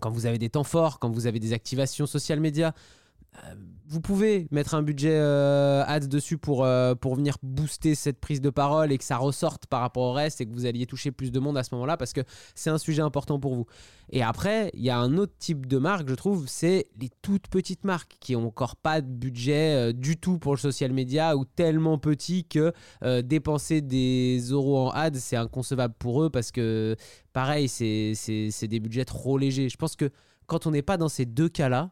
quand 0.00 0.10
vous 0.10 0.26
avez 0.26 0.38
des 0.38 0.50
temps 0.50 0.64
forts, 0.64 0.98
quand 0.98 1.10
vous 1.10 1.26
avez 1.26 1.40
des 1.40 1.52
activations 1.52 2.06
social 2.06 2.40
médias, 2.40 2.68
euh, 2.68 2.72
vous 3.90 4.00
pouvez 4.00 4.46
mettre 4.52 4.74
un 4.74 4.82
budget 4.82 5.16
euh, 5.18 5.82
ads 5.84 6.06
dessus 6.06 6.38
pour, 6.38 6.64
euh, 6.64 6.94
pour 6.94 7.16
venir 7.16 7.36
booster 7.42 7.96
cette 7.96 8.20
prise 8.20 8.40
de 8.40 8.48
parole 8.48 8.92
et 8.92 8.98
que 8.98 9.04
ça 9.04 9.16
ressorte 9.16 9.66
par 9.66 9.80
rapport 9.80 10.04
au 10.04 10.12
reste 10.12 10.40
et 10.40 10.46
que 10.46 10.52
vous 10.52 10.64
alliez 10.64 10.86
toucher 10.86 11.10
plus 11.10 11.32
de 11.32 11.40
monde 11.40 11.58
à 11.58 11.64
ce 11.64 11.74
moment-là 11.74 11.96
parce 11.96 12.12
que 12.12 12.20
c'est 12.54 12.70
un 12.70 12.78
sujet 12.78 13.02
important 13.02 13.40
pour 13.40 13.56
vous. 13.56 13.66
Et 14.10 14.22
après, 14.22 14.70
il 14.74 14.82
y 14.82 14.90
a 14.90 14.98
un 14.98 15.16
autre 15.16 15.32
type 15.40 15.66
de 15.66 15.78
marque, 15.78 16.08
je 16.08 16.14
trouve, 16.14 16.46
c'est 16.46 16.86
les 17.00 17.10
toutes 17.20 17.48
petites 17.48 17.82
marques 17.82 18.16
qui 18.20 18.34
n'ont 18.34 18.46
encore 18.46 18.76
pas 18.76 19.00
de 19.00 19.08
budget 19.08 19.92
du 19.92 20.16
tout 20.16 20.38
pour 20.38 20.54
le 20.54 20.58
social 20.58 20.92
media 20.92 21.36
ou 21.36 21.44
tellement 21.44 21.98
petit 21.98 22.44
que 22.44 22.72
dépenser 23.22 23.80
des 23.80 24.38
euros 24.50 24.88
en 24.88 24.90
ads, 24.90 25.14
c'est 25.14 25.36
inconcevable 25.36 25.94
pour 25.98 26.22
eux 26.22 26.30
parce 26.30 26.52
que, 26.52 26.96
pareil, 27.32 27.68
c'est 27.68 28.68
des 28.68 28.80
budgets 28.80 29.04
trop 29.04 29.36
légers. 29.36 29.68
Je 29.68 29.76
pense 29.76 29.96
que 29.96 30.10
quand 30.46 30.66
on 30.66 30.70
n'est 30.70 30.82
pas 30.82 30.96
dans 30.96 31.08
ces 31.08 31.26
deux 31.26 31.48
cas-là, 31.48 31.90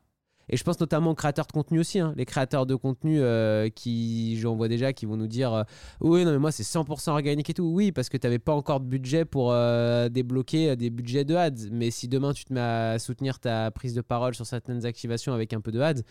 et 0.49 0.57
je 0.57 0.65
pense 0.65 0.81
notamment 0.81 1.11
aux 1.11 1.15
créateurs 1.15 1.47
de 1.47 1.53
contenu 1.53 1.81
aussi. 1.81 1.99
Hein. 1.99 2.13
Les 2.17 2.25
créateurs 2.25 2.67
de 2.67 2.75
contenu 2.75 3.21
euh, 3.21 3.69
qui, 3.69 4.39
j'en 4.39 4.57
vois 4.57 4.69
déjà, 4.69 4.93
qui 4.93 5.07
vont 5.07 5.17
nous 5.17 5.27
dire 5.27 5.53
euh, 5.53 5.63
Oui, 6.01 6.25
non, 6.25 6.33
mais 6.33 6.39
moi, 6.39 6.53
c'est 6.53 6.63
100% 6.63 7.11
organique 7.11 7.51
et 7.51 7.55
tout. 7.55 7.65
Oui, 7.65 7.93
parce 7.93 8.09
que 8.09 8.17
tu 8.17 8.27
n'avais 8.27 8.39
pas 8.39 8.55
encore 8.55 8.81
de 8.81 8.87
budget 8.87 9.25
pour 9.25 9.53
euh, 9.53 10.09
débloquer 10.09 10.77
des 10.77 10.91
budgets 10.91 11.25
de 11.25 11.35
ads. 11.35 11.71
Mais 11.71 11.91
si 11.91 12.09
demain, 12.09 12.33
tu 12.33 12.45
te 12.45 12.53
mets 12.53 12.61
à 12.61 12.99
soutenir 12.99 13.39
ta 13.41 13.71
prise 13.71 13.95
de 13.95 14.01
parole 14.01 14.35
sur 14.35 14.47
certaines 14.47 14.87
activations 14.87 15.33
avec 15.33 15.53
un 15.53 15.61
peu 15.61 15.71
de 15.71 15.81
ads, 15.81 16.03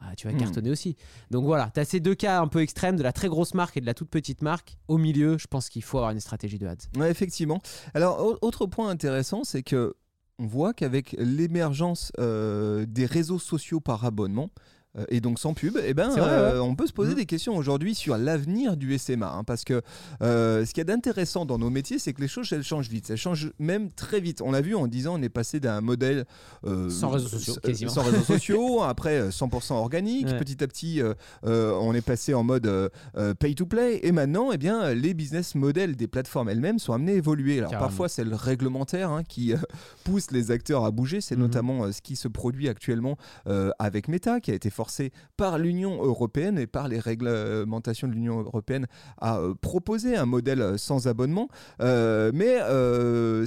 bah, 0.00 0.06
tu 0.16 0.28
vas 0.28 0.34
hmm. 0.34 0.38
cartonner 0.38 0.70
aussi. 0.70 0.96
Donc 1.30 1.44
voilà, 1.44 1.70
tu 1.72 1.80
as 1.80 1.84
ces 1.84 2.00
deux 2.00 2.14
cas 2.14 2.40
un 2.40 2.46
peu 2.46 2.60
extrêmes 2.60 2.96
de 2.96 3.02
la 3.02 3.12
très 3.12 3.28
grosse 3.28 3.54
marque 3.54 3.76
et 3.76 3.80
de 3.80 3.86
la 3.86 3.94
toute 3.94 4.10
petite 4.10 4.42
marque. 4.42 4.76
Au 4.86 4.98
milieu, 4.98 5.38
je 5.38 5.46
pense 5.46 5.68
qu'il 5.68 5.82
faut 5.82 5.98
avoir 5.98 6.12
une 6.12 6.20
stratégie 6.20 6.58
de 6.58 6.66
ads. 6.66 6.76
Ouais, 6.96 7.10
effectivement. 7.10 7.60
Alors, 7.94 8.38
autre 8.42 8.66
point 8.66 8.90
intéressant, 8.90 9.44
c'est 9.44 9.62
que 9.62 9.94
on 10.38 10.46
voit 10.46 10.72
qu'avec 10.72 11.16
l'émergence 11.18 12.12
euh, 12.18 12.86
des 12.86 13.06
réseaux 13.06 13.38
sociaux 13.38 13.80
par 13.80 14.04
abonnement, 14.04 14.50
et 15.08 15.20
donc 15.20 15.38
sans 15.38 15.54
pub, 15.54 15.78
eh 15.84 15.94
ben, 15.94 16.10
euh, 16.16 16.60
on 16.60 16.74
peut 16.74 16.86
se 16.86 16.92
poser 16.92 17.12
mmh. 17.12 17.16
des 17.16 17.26
questions 17.26 17.56
aujourd'hui 17.56 17.94
sur 17.94 18.16
l'avenir 18.16 18.76
du 18.76 18.96
SMA. 18.98 19.30
Hein, 19.30 19.44
parce 19.44 19.64
que 19.64 19.82
euh, 20.22 20.64
ce 20.64 20.72
qu'il 20.72 20.78
y 20.78 20.80
a 20.80 20.84
d'intéressant 20.84 21.46
dans 21.46 21.58
nos 21.58 21.70
métiers, 21.70 21.98
c'est 21.98 22.12
que 22.12 22.20
les 22.20 22.28
choses 22.28 22.52
elles 22.52 22.62
changent 22.62 22.88
vite. 22.88 23.10
Elles 23.10 23.16
changent 23.16 23.52
même 23.58 23.92
très 23.92 24.20
vite. 24.20 24.42
On 24.42 24.50
l'a 24.50 24.60
vu 24.60 24.74
en 24.74 24.86
disant 24.86 25.18
on 25.18 25.22
est 25.22 25.28
passé 25.28 25.60
d'un 25.60 25.80
modèle 25.80 26.24
sans 26.88 27.10
réseaux 27.10 27.28
sociaux, 27.28 27.54
sans 27.88 28.02
réseaux 28.02 28.22
sociaux, 28.24 28.82
après 28.82 29.28
100% 29.28 29.74
organique. 29.74 30.26
Petit 30.38 30.62
à 30.62 30.66
petit, 30.66 31.00
on 31.42 31.94
est 31.94 32.02
passé 32.02 32.34
en 32.34 32.42
mode 32.42 32.90
pay 33.38 33.54
to 33.54 33.66
play. 33.66 34.00
Et 34.02 34.12
maintenant, 34.12 34.52
eh 34.52 34.58
bien, 34.58 34.94
les 34.94 35.14
business 35.14 35.54
models 35.54 35.96
des 35.96 36.08
plateformes 36.08 36.48
elles-mêmes 36.48 36.78
sont 36.78 36.92
amenés 36.92 37.12
à 37.12 37.16
évoluer. 37.16 37.58
Alors 37.58 37.72
parfois, 37.72 38.08
c'est 38.08 38.24
le 38.24 38.34
réglementaire 38.34 39.10
hein, 39.10 39.22
qui 39.22 39.52
pousse 40.04 40.30
les 40.30 40.50
acteurs 40.50 40.84
à 40.84 40.90
bouger. 40.90 41.20
C'est 41.20 41.36
mmh. 41.36 41.40
notamment 41.40 41.92
ce 41.92 42.00
qui 42.00 42.16
se 42.16 42.28
produit 42.28 42.68
actuellement 42.68 43.16
avec 43.78 44.08
Meta, 44.08 44.40
qui 44.40 44.50
a 44.50 44.54
été 44.54 44.70
forcé 44.78 45.10
par 45.36 45.58
l'Union 45.58 46.04
européenne 46.04 46.56
et 46.56 46.68
par 46.68 46.86
les 46.86 47.00
réglementations 47.00 48.06
de 48.06 48.12
l'Union 48.12 48.38
européenne 48.38 48.86
à 49.20 49.38
euh, 49.38 49.54
proposer 49.60 50.16
un 50.16 50.24
modèle 50.24 50.62
euh, 50.62 50.78
sans 50.78 51.08
abonnement. 51.08 51.48
Euh, 51.80 52.30
mais 52.32 52.58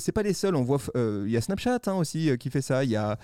c'est 0.02 0.12
pas 0.12 0.24
les 0.24 0.34
seuls. 0.34 0.58
On 0.58 0.64
voit, 0.64 0.80
il 0.96 1.32
y 1.32 1.38
a 1.38 1.42
Snapchat 1.42 1.80
hein, 1.88 1.94
aussi 1.94 2.38
qui 2.38 2.50
fait 2.50 2.62
ça. 2.62 2.84
Il 2.84 2.90
y 2.90 2.98
a 2.98 3.18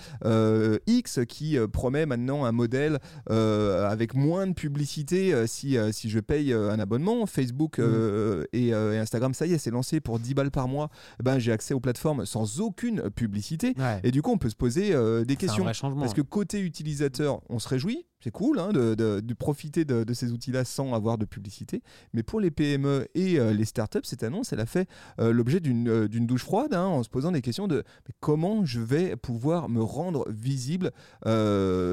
X 0.88 1.19
qui 1.27 1.58
promet 1.73 2.05
maintenant 2.05 2.45
un 2.45 2.53
modèle 2.53 2.99
avec 3.27 4.13
moins 4.13 4.47
de 4.47 4.53
publicité 4.53 5.45
si, 5.47 5.77
si 5.91 6.10
je 6.10 6.19
paye 6.19 6.53
un 6.53 6.79
abonnement. 6.79 7.25
Facebook 7.25 7.79
mmh. 7.79 8.45
et, 8.53 8.73
Instagram, 8.73 9.34
ça 9.34 9.45
y 9.47 9.53
est, 9.53 9.58
c'est 9.58 9.71
lancé 9.71 9.99
pour 9.99 10.19
10 10.19 10.34
balles 10.34 10.51
par 10.51 10.67
mois. 10.67 10.89
Eh 11.19 11.23
ben, 11.23 11.39
j'ai 11.39 11.51
accès 11.51 11.73
aux 11.73 11.79
plateformes 11.82 12.25
sans 12.25 12.62
aucune 12.62 13.10
publicité. 13.10 13.73
Et 14.03 14.12
du 14.12 14.21
coup, 14.21 14.32
on 14.32 14.38
peut 14.38 14.49
se 14.49 14.55
poser 14.55 14.93
des 15.25 15.36
questions. 15.36 15.65
Parce 15.65 16.13
que 16.13 16.21
côté 16.21 16.62
utilisateur, 16.62 17.41
on 17.49 17.60
se 17.60 17.67
réjouit 17.67 17.96
c'est 18.19 18.31
cool 18.31 18.60
hein, 18.60 18.71
de, 18.73 19.33
profiter 19.33 19.86
de, 19.86 20.13
ces 20.13 20.31
outils-là 20.31 20.65
sans 20.65 20.93
avoir 20.93 21.17
de 21.17 21.25
publicité. 21.25 21.81
Mais 22.13 22.23
pour 22.23 22.39
les 22.39 22.51
PME 22.51 23.07
et 23.13 23.39
euh, 23.39 23.53
les 23.53 23.65
startups, 23.65 23.99
cette 24.03 24.23
annonce, 24.23 24.53
elle 24.53 24.60
a 24.60 24.65
fait 24.65 24.89
euh, 25.19 25.31
l'objet 25.31 25.62
euh, 25.65 26.07
d'une 26.07 26.25
douche 26.25 26.43
froide 26.43 26.73
hein, 26.73 26.86
en 26.86 27.03
se 27.03 27.10
posant 27.10 27.31
des 27.31 27.41
questions 27.41 27.67
de 27.67 27.83
comment 28.19 28.65
je 28.65 28.79
vais 28.79 29.15
pouvoir 29.15 29.69
me 29.69 29.81
rendre 29.81 30.25
visible 30.29 30.91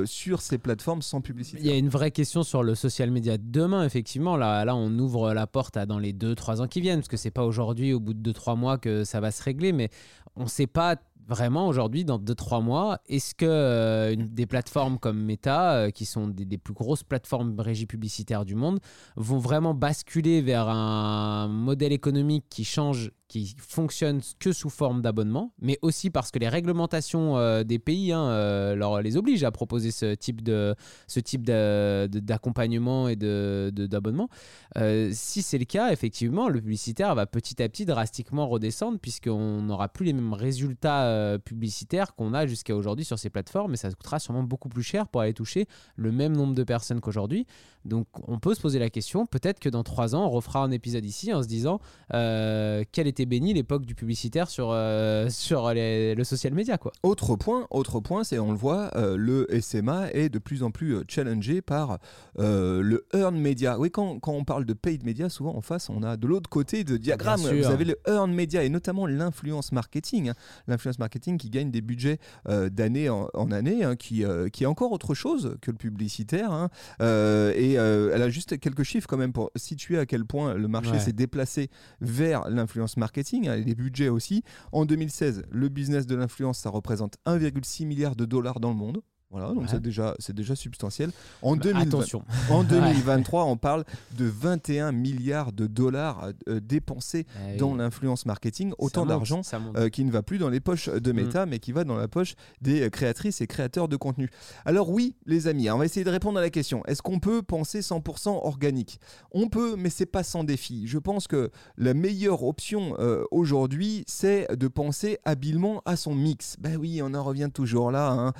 sur 0.06 0.40
ces 0.40 0.58
plateformes 0.58 1.02
sans 1.02 1.20
publicité? 1.20 1.58
Il 1.60 1.66
y 1.66 1.72
a 1.72 1.76
une 1.76 1.88
vraie 1.88 2.10
question 2.10 2.42
sur 2.42 2.62
le 2.62 2.74
social 2.74 3.10
media 3.10 3.36
demain, 3.38 3.84
effectivement. 3.84 4.36
Là, 4.36 4.64
là 4.64 4.74
on 4.74 4.98
ouvre 4.98 5.34
la 5.34 5.46
porte 5.46 5.76
à 5.76 5.86
dans 5.86 5.98
les 5.98 6.12
2-3 6.12 6.62
ans 6.62 6.66
qui 6.66 6.80
viennent, 6.80 7.00
parce 7.00 7.08
que 7.08 7.16
c'est 7.16 7.30
pas 7.30 7.44
aujourd'hui, 7.44 7.92
au 7.92 8.00
bout 8.00 8.14
de 8.14 8.32
2-3 8.32 8.56
mois, 8.56 8.78
que 8.78 9.04
ça 9.04 9.20
va 9.20 9.30
se 9.30 9.42
régler. 9.42 9.72
Mais 9.72 9.90
on 10.36 10.44
ne 10.44 10.48
sait 10.48 10.66
pas 10.66 10.96
vraiment 11.26 11.68
aujourd'hui, 11.68 12.04
dans 12.04 12.18
2-3 12.18 12.62
mois, 12.62 12.98
est-ce 13.06 13.34
que 13.34 13.46
euh, 13.46 14.16
des 14.16 14.46
plateformes 14.46 14.98
comme 14.98 15.22
Meta, 15.22 15.74
euh, 15.74 15.90
qui 15.90 16.04
sont 16.06 16.28
des, 16.28 16.44
des, 16.44 16.58
plus 16.58 16.74
grosses 16.74 17.02
plateformes 17.02 17.58
régie 17.58 17.86
publicitaires 17.86 18.44
du 18.44 18.54
monde, 18.54 18.80
vont 19.16 19.38
vraiment 19.38 19.74
basculer 19.74 20.42
vers 20.42 20.68
un 20.68 21.48
modèle 21.48 21.92
économique 21.92 22.44
qui 22.48 22.64
change 22.64 23.10
qui 23.34 23.56
fonctionnent 23.58 24.20
que 24.38 24.52
sous 24.52 24.70
forme 24.70 25.02
d'abonnement, 25.02 25.52
mais 25.60 25.76
aussi 25.82 26.08
parce 26.08 26.30
que 26.30 26.38
les 26.38 26.48
réglementations 26.48 27.36
euh, 27.36 27.64
des 27.64 27.80
pays 27.80 28.12
hein, 28.12 28.22
euh, 28.22 28.76
leur, 28.76 29.02
les 29.02 29.16
obligent 29.16 29.42
à 29.42 29.50
proposer 29.50 29.90
ce 29.90 30.14
type 30.14 30.40
de 30.40 30.76
ce 31.08 31.18
type 31.18 31.42
d'accompagnement 31.44 33.08
et 33.08 33.16
de, 33.16 33.72
d'abonnement. 33.74 34.28
Euh, 34.76 35.10
si 35.12 35.42
c'est 35.42 35.58
le 35.58 35.64
cas, 35.64 35.90
effectivement, 35.90 36.48
le 36.48 36.60
publicitaire 36.60 37.12
va 37.16 37.26
petit 37.26 37.60
à 37.60 37.68
petit 37.68 37.84
drastiquement 37.84 38.46
redescendre 38.46 39.00
puisqu'on 39.00 39.62
n'aura 39.62 39.88
plus 39.88 40.06
les 40.06 40.12
mêmes 40.12 40.32
résultats 40.32 41.36
publicitaires 41.44 42.14
qu'on 42.14 42.34
a 42.34 42.46
jusqu'à 42.46 42.76
aujourd'hui 42.76 43.04
sur 43.04 43.18
ces 43.18 43.30
plateformes, 43.30 43.74
et 43.74 43.76
ça 43.76 43.90
coûtera 43.90 44.20
sûrement 44.20 44.44
beaucoup 44.44 44.68
plus 44.68 44.84
cher 44.84 45.08
pour 45.08 45.22
aller 45.22 45.34
toucher 45.34 45.66
le 45.96 46.12
même 46.12 46.36
nombre 46.36 46.54
de 46.54 46.62
personnes 46.62 47.00
qu'aujourd'hui. 47.00 47.48
Donc 47.84 48.06
on 48.28 48.38
peut 48.38 48.54
se 48.54 48.60
poser 48.60 48.78
la 48.78 48.90
question, 48.90 49.26
peut-être 49.26 49.58
que 49.58 49.68
dans 49.68 49.82
trois 49.82 50.14
ans, 50.14 50.24
on 50.24 50.30
refera 50.30 50.62
un 50.62 50.70
épisode 50.70 51.04
ici 51.04 51.32
en 51.32 51.42
se 51.42 51.48
disant 51.48 51.80
quel 52.10 53.08
était 53.08 53.23
béni 53.26 53.54
l'époque 53.54 53.84
du 53.86 53.94
publicitaire 53.94 54.48
sur, 54.48 54.70
euh, 54.70 55.28
sur 55.30 55.72
le 55.74 56.22
social 56.24 56.54
media. 56.54 56.78
Quoi. 56.78 56.92
Autre 57.02 57.36
point, 57.36 57.66
autre 57.70 58.00
point 58.00 58.24
c'est 58.24 58.38
on 58.38 58.52
le 58.52 58.58
voit, 58.58 58.90
euh, 58.96 59.16
le 59.16 59.46
SMA 59.60 60.12
est 60.12 60.28
de 60.28 60.38
plus 60.38 60.62
en 60.62 60.70
plus 60.70 60.96
euh, 60.96 61.04
challengé 61.08 61.62
par 61.62 61.98
le 62.36 63.06
earn 63.14 63.36
media. 63.36 63.78
Oui, 63.78 63.90
quand, 63.90 64.18
quand, 64.20 64.32
on 64.32 64.44
parle 64.44 64.64
de 64.64 64.72
paid 64.72 65.04
media, 65.04 65.28
souvent 65.28 65.56
en 65.56 65.60
face, 65.60 65.88
on 65.88 66.02
a 66.02 66.16
de 66.16 66.26
l'autre 66.26 66.50
côté 66.50 66.84
de 66.84 66.96
diagramme, 66.96 67.40
vous 67.40 67.66
avez 67.66 67.84
le 67.84 67.98
earn 68.06 68.32
media 68.32 68.64
et 68.64 68.68
notamment 68.68 69.06
l'influence 69.06 69.72
marketing. 69.72 70.30
Hein. 70.30 70.34
L'influence 70.66 70.98
marketing 70.98 71.38
qui 71.38 71.50
gagne 71.50 71.70
des 71.70 71.80
budgets 71.80 72.18
d'année 72.46 73.08
en, 73.08 73.50
année, 73.50 73.84
hein, 73.84 73.96
qui, 73.96 74.24
qui 74.52 74.64
est 74.64 74.66
encore 74.66 74.92
autre 74.92 75.14
chose 75.14 75.56
que 75.60 75.70
le 75.70 75.76
publicitaire. 75.76 76.52
Hein. 76.52 76.68
et 77.00 77.74
elle 77.74 78.22
a 78.22 78.28
juste 78.28 78.58
quelques 78.58 78.82
chiffres 78.82 79.08
quand 79.08 79.16
même 79.16 79.32
pour 79.32 79.50
situer 79.56 79.98
à 79.98 80.06
quel 80.06 80.24
point 80.24 80.54
le 80.54 80.68
marché 80.68 80.98
s'est 80.98 81.12
déplacé 81.12 81.70
vers 82.00 82.48
l'influence 82.48 82.96
marketing 82.96 83.13
marketing 83.14 83.48
hein, 83.48 83.54
et 83.54 83.62
les 83.62 83.74
budgets 83.74 84.08
aussi. 84.08 84.42
En 84.72 84.84
2016, 84.84 85.44
le 85.50 85.68
business 85.68 86.06
de 86.06 86.16
l'influence, 86.16 86.58
ça 86.58 86.70
représente 86.70 87.16
1,6 87.26 87.86
milliard 87.86 88.16
de 88.16 88.24
dollars 88.24 88.58
dans 88.58 88.70
le 88.70 88.76
monde. 88.76 89.02
Voilà, 89.34 89.48
donc 89.48 89.62
Ouais. 89.62 89.68
c'est 89.68 89.82
déjà, 89.82 90.14
c'est 90.20 90.32
déjà 90.32 90.54
substantiel. 90.54 91.10
En, 91.42 91.56
Bah, 91.56 91.62
2020 91.64 91.80
Attention. 91.88 92.22
en 92.50 92.62
2023, 92.64 93.44
on 93.46 93.56
parle 93.56 93.84
de 94.16 94.26
21 94.26 94.92
milliards 94.92 95.50
de 95.52 95.66
dollars 95.66 96.28
euh, 96.48 96.60
dépensés 96.60 97.26
Eh 97.52 97.56
dans 97.56 97.72
oui. 97.72 97.78
l'influence 97.78 98.26
marketing, 98.26 98.72
autant 98.78 99.04
d'argent 99.06 99.40
euh, 99.76 99.88
qui 99.88 100.04
ne 100.04 100.12
va 100.12 100.22
plus 100.22 100.38
dans 100.38 100.48
les 100.50 100.60
poches 100.60 100.88
de 100.88 101.10
Mm. 101.12 101.16
Meta, 101.16 101.46
mais 101.46 101.58
qui 101.58 101.72
va 101.72 101.82
dans 101.82 101.96
la 101.96 102.06
poche 102.06 102.36
des 102.60 102.82
euh, 102.82 102.90
créatrices 102.90 103.40
et 103.40 103.48
créateurs 103.48 103.88
de 103.88 103.96
contenu. 103.96 104.30
Alors 104.64 104.88
oui, 104.90 105.16
les 105.26 105.48
amis, 105.48 105.68
on 105.68 105.78
va 105.78 105.84
essayer 105.84 106.04
de 106.04 106.10
répondre 106.10 106.38
à 106.38 106.40
la 106.40 106.50
question. 106.50 106.84
Est-ce 106.86 107.02
qu'on 107.02 107.18
peut 107.18 107.42
penser 107.42 107.80
100% 107.80 108.28
organique? 108.46 109.00
On 109.32 109.48
peut, 109.48 109.74
mais 109.76 109.90
c'est 109.90 110.06
pas 110.06 110.22
sans 110.22 110.44
défi. 110.44 110.86
Je 110.86 110.98
pense 110.98 111.26
que 111.26 111.50
la 111.76 111.92
meilleure 111.94 112.44
option 112.44 112.94
euh, 113.00 113.24
aujourd'hui, 113.32 114.04
c'est 114.06 114.46
de 114.56 114.68
penser 114.68 115.18
habilement 115.24 115.82
à 115.86 115.96
son 115.96 116.14
mix. 116.14 116.54
Ben 116.60 116.76
oui, 116.76 117.00
on 117.02 117.14
en 117.14 117.24
revient 117.24 117.50
toujours 117.52 117.90
là. 117.90 118.10
hein. 118.12 118.32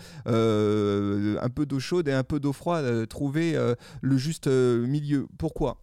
Euh, 0.85 1.39
un 1.41 1.49
peu 1.49 1.67
d'eau 1.67 1.81
chaude 1.81 2.09
et 2.09 2.13
un 2.13 2.25
peu 2.25 2.41
d'eau 2.41 2.53
froide, 2.53 2.85
euh, 2.85 3.07
trouver 3.07 3.57
euh, 3.57 3.75
le 4.03 4.17
juste 4.17 4.47
milieu. 4.47 5.27
Pourquoi? 5.39 5.81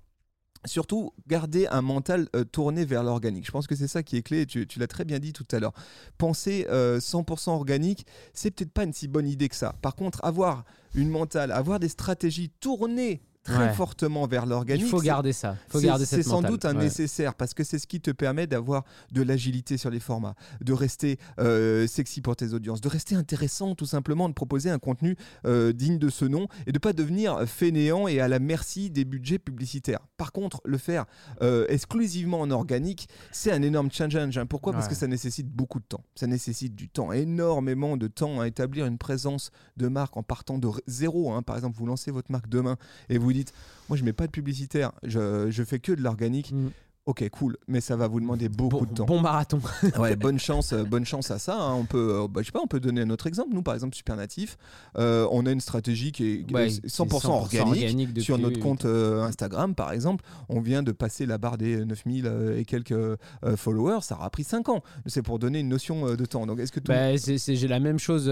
Surtout, 0.65 1.11
garder 1.27 1.65
un 1.67 1.81
mental 1.81 2.29
tourné 2.51 2.85
vers 2.85 3.01
l'organique. 3.01 3.47
Je 3.47 3.51
pense 3.51 3.65
que 3.65 3.75
c'est 3.75 3.87
ça 3.87 4.03
qui 4.03 4.17
est 4.17 4.21
clé. 4.21 4.45
Tu, 4.45 4.67
l'as 4.77 4.85
très 4.85 5.05
bien 5.05 5.17
dit 5.17 5.33
tout 5.33 5.47
à 5.51 5.59
l'heure. 5.59 5.73
Penser 6.19 6.67
euh, 6.69 6.99
100% 6.99 7.49
organique, 7.49 8.05
c'est 8.35 8.51
peut-être 8.51 8.71
pas 8.71 8.83
une 8.83 8.93
si 8.93 9.07
bonne 9.07 9.27
idée 9.27 9.49
que 9.49 9.55
ça. 9.55 9.73
Par 9.81 9.95
contre, 9.95 10.23
avoir 10.23 10.63
une 10.93 11.09
mentale, 11.09 11.51
avoir 11.51 11.79
des 11.79 11.89
stratégies 11.89 12.51
tournées 12.59 13.23
très 13.43 13.67
Ouais. 13.69 13.73
fortement 13.73 14.27
vers 14.27 14.45
l'organique, 14.45 14.83
Il 14.85 14.89
faut 14.89 15.01
garder 15.01 15.33
ça. 15.33 15.55
Faut 15.67 15.79
c'est 15.79 15.85
garder 15.87 16.05
c'est 16.05 16.21
sans 16.23 16.35
mentale. 16.37 16.51
doute 16.51 16.65
un 16.65 16.75
Ouais. 16.75 16.83
nécessaire 16.83 17.33
parce 17.33 17.53
que 17.53 17.63
c'est 17.63 17.79
ce 17.79 17.87
qui 17.87 17.99
te 17.99 18.11
permet 18.11 18.45
d'avoir 18.45 18.83
de 19.11 19.21
l'agilité 19.23 19.77
sur 19.77 19.89
les 19.89 19.99
formats, 19.99 20.35
de 20.61 20.73
rester 20.73 21.17
euh, 21.39 21.87
sexy 21.87 22.21
pour 22.21 22.35
tes 22.35 22.53
audiences, 22.53 22.81
de 22.81 22.87
rester 22.87 23.15
intéressant 23.15 23.73
tout 23.73 23.85
simplement, 23.87 24.29
de 24.29 24.33
proposer 24.33 24.69
un 24.69 24.77
contenu 24.79 25.15
euh, 25.45 25.73
digne 25.73 25.97
de 25.97 26.09
ce 26.09 26.25
nom 26.25 26.47
et 26.67 26.71
de 26.71 26.77
pas 26.79 26.93
devenir 26.93 27.47
fainéant 27.47 28.07
et 28.07 28.19
à 28.19 28.27
la 28.27 28.37
merci 28.39 28.89
des 28.91 29.05
budgets 29.05 29.39
publicitaires. 29.39 30.01
Par 30.17 30.31
contre, 30.31 30.61
le 30.65 30.77
faire 30.77 31.05
euh, 31.41 31.65
exclusivement 31.69 32.41
en 32.41 32.51
organique, 32.51 33.07
c'est 33.31 33.51
un 33.51 33.61
énorme 33.63 33.89
challenge. 33.91 34.37
hein. 34.37 34.45
Pourquoi? 34.45 34.73
Parce 34.73 34.85
Ouais. 34.85 34.91
que 34.91 34.95
ça 34.95 35.07
nécessite 35.07 35.47
beaucoup 35.49 35.79
de 35.79 35.85
temps. 35.85 36.03
Ça 36.15 36.27
nécessite 36.27 36.75
du 36.75 36.89
temps, 36.89 37.11
énormément 37.11 37.97
de 37.97 38.07
temps 38.07 38.39
à 38.39 38.47
établir 38.47 38.85
une 38.85 38.97
présence 38.99 39.51
de 39.77 39.87
marque 39.87 40.15
en 40.17 40.23
partant 40.23 40.57
de 40.59 40.67
zéro. 40.85 41.31
hein. 41.33 41.41
Par 41.41 41.55
exemple, 41.55 41.77
vous 41.77 41.85
lancez 41.87 42.11
votre 42.11 42.31
marque 42.31 42.47
demain 42.47 42.77
et 43.09 43.17
vous 43.17 43.30
dites, 43.33 43.53
moi 43.89 43.97
je 43.97 44.03
mets 44.03 44.13
pas 44.13 44.27
de 44.27 44.31
publicitaire, 44.31 44.91
je, 45.03 45.49
je 45.49 45.63
fais 45.63 45.79
que 45.79 45.91
de 45.91 46.01
l'organique. 46.01 46.51
Mm. 46.51 46.69
Ok, 47.07 47.27
cool, 47.31 47.57
mais 47.67 47.81
ça 47.81 47.95
va 47.95 48.07
vous 48.07 48.19
demander 48.19 48.47
beaucoup 48.47 48.77
Bon, 48.77 48.85
de 48.85 48.93
temps. 48.93 49.05
bon 49.05 49.19
marathon. 49.21 49.59
Ouais, 49.99 50.15
bonne 50.15 50.37
chance, 50.37 50.71
euh, 50.71 50.83
bonne 50.83 51.03
chance 51.03 51.31
à 51.31 51.39
ça. 51.39 51.55
hein. 51.59 51.73
On 51.73 51.85
peut, 51.85 52.21
euh, 52.21 52.27
bah, 52.27 52.41
je 52.41 52.45
sais 52.45 52.51
pas, 52.51 52.61
on 52.63 52.67
peut 52.67 52.79
donner 52.79 53.01
un 53.01 53.09
autre 53.09 53.25
exemple. 53.25 53.49
Nous, 53.53 53.63
par 53.63 53.73
exemple, 53.73 53.95
Supernatif, 53.95 54.55
euh, 54.99 55.27
on 55.31 55.47
a 55.47 55.51
une 55.51 55.61
stratégie 55.61 56.11
qui 56.11 56.25
est 56.25 56.53
Ouais, 56.53 56.67
euh, 56.67 56.69
c'est 56.69 56.87
100%, 56.87 57.29
organique. 57.31 58.21
sur 58.21 58.37
depuis- 58.37 58.43
notre 58.49 58.59
compte 58.59 58.85
euh, 58.85 59.23
Instagram, 59.23 59.73
par 59.73 59.91
exemple, 59.93 60.23
on 60.47 60.61
vient 60.61 60.83
de 60.83 60.91
passer 60.91 61.25
la 61.25 61.39
barre 61.39 61.57
des 61.57 61.83
9000 61.83 62.27
euh, 62.27 62.59
et 62.59 62.65
quelques 62.65 62.91
euh, 62.91 63.17
followers. 63.55 64.01
Ça 64.03 64.15
aura 64.15 64.29
pris 64.29 64.43
5 64.43 64.69
ans. 64.69 64.83
C'est 65.07 65.23
pour 65.23 65.39
donner 65.39 65.59
une 65.61 65.69
notion 65.69 66.15
de 66.15 66.25
temps. 66.25 66.45
Donc, 66.45 66.59
est-ce 66.59 66.71
que. 66.71 66.79
Bah, 66.81 67.15
j'ai 67.17 67.67
la 67.67 67.79
même 67.79 67.97
chose 67.97 68.31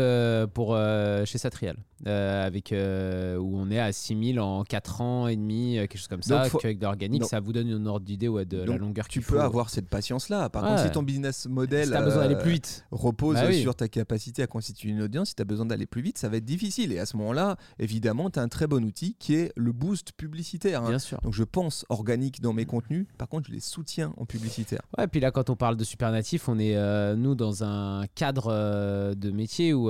pour 0.54 0.78
chez 1.26 1.38
Satrial, 1.40 1.76
avec 2.06 2.72
où 2.72 3.58
on 3.60 3.72
est 3.72 3.80
à 3.80 3.92
6000 3.92 4.40
en 4.40 4.64
4 4.64 5.02
ans 5.02 5.28
et 5.28 5.36
demi, 5.36 5.74
quelque 5.76 5.98
chose 5.98 6.08
comme 6.08 6.22
ça, 6.22 6.44
Donc, 6.44 6.52
faut- 6.52 6.58
qu'avec 6.60 6.78
de 6.78 6.84
l'organique, 6.86 7.26
ça 7.26 7.40
vous 7.40 7.52
donne 7.52 7.68
une 7.68 7.88
ordre 7.88 8.06
d'idée 8.06 8.28
ouais, 8.28 8.46
de 8.46 8.59
Donc, 8.66 8.80
longueur 8.80 9.08
tu 9.08 9.22
peux 9.22 9.36
faut. 9.36 9.40
avoir 9.42 9.70
cette 9.70 9.88
patience-là. 9.90 10.50
Par 10.50 10.64
Ouais. 10.64 10.70
contre, 10.70 10.84
si 10.84 10.92
ton 10.92 11.04
business 11.04 11.48
model 11.48 11.86
Si 11.86 11.92
t'as 11.92 12.02
besoin 12.04 12.22
d'aller 12.24 12.36
euh, 12.36 12.42
plus 12.42 12.52
vite. 12.52 12.86
repose 12.92 13.36
Bah 13.36 13.46
oui. 13.48 13.62
sur 13.62 13.76
ta 13.76 13.88
capacité 13.88 14.42
à 14.44 14.48
constituer 14.48 14.90
une 14.90 15.02
audience, 15.02 15.30
si 15.30 15.36
tu 15.36 15.42
as 15.42 15.46
besoin 15.46 15.66
d'aller 15.66 15.86
plus 15.86 16.02
vite, 16.02 16.18
ça 16.18 16.30
va 16.30 16.38
être 16.38 16.46
difficile. 16.46 16.92
Et 16.92 17.00
à 17.00 17.06
ce 17.06 17.18
moment-là, 17.18 17.58
évidemment, 17.80 18.30
tu 18.30 18.40
as 18.40 18.42
un 18.42 18.48
très 18.48 18.68
bon 18.68 18.84
outil 18.86 19.16
qui 19.20 19.36
est 19.36 19.52
le 19.56 19.72
boost 19.72 20.12
publicitaire. 20.14 20.84
hein. 20.84 20.90
Bien 20.90 21.00
sûr. 21.00 21.20
Donc 21.22 21.34
je 21.34 21.44
pense 21.44 21.86
organique 21.90 22.42
dans 22.42 22.54
mes 22.54 22.66
contenus, 22.66 23.06
par 23.18 23.28
contre 23.28 23.48
je 23.48 23.54
les 23.54 23.60
soutiens 23.60 24.14
en 24.18 24.26
publicitaire. 24.26 24.82
Ouais, 24.98 25.08
puis 25.08 25.20
là, 25.20 25.32
quand 25.32 25.50
on 25.50 25.56
parle 25.56 25.78
de 25.78 25.84
Supernatif, 25.84 26.48
on 26.50 26.60
est, 26.60 26.76
euh, 26.76 27.16
nous, 27.16 27.36
dans 27.36 27.64
un 27.64 28.06
cadre 28.16 28.48
euh, 28.52 29.14
de 29.16 29.32
métier 29.32 29.74
où 29.74 29.90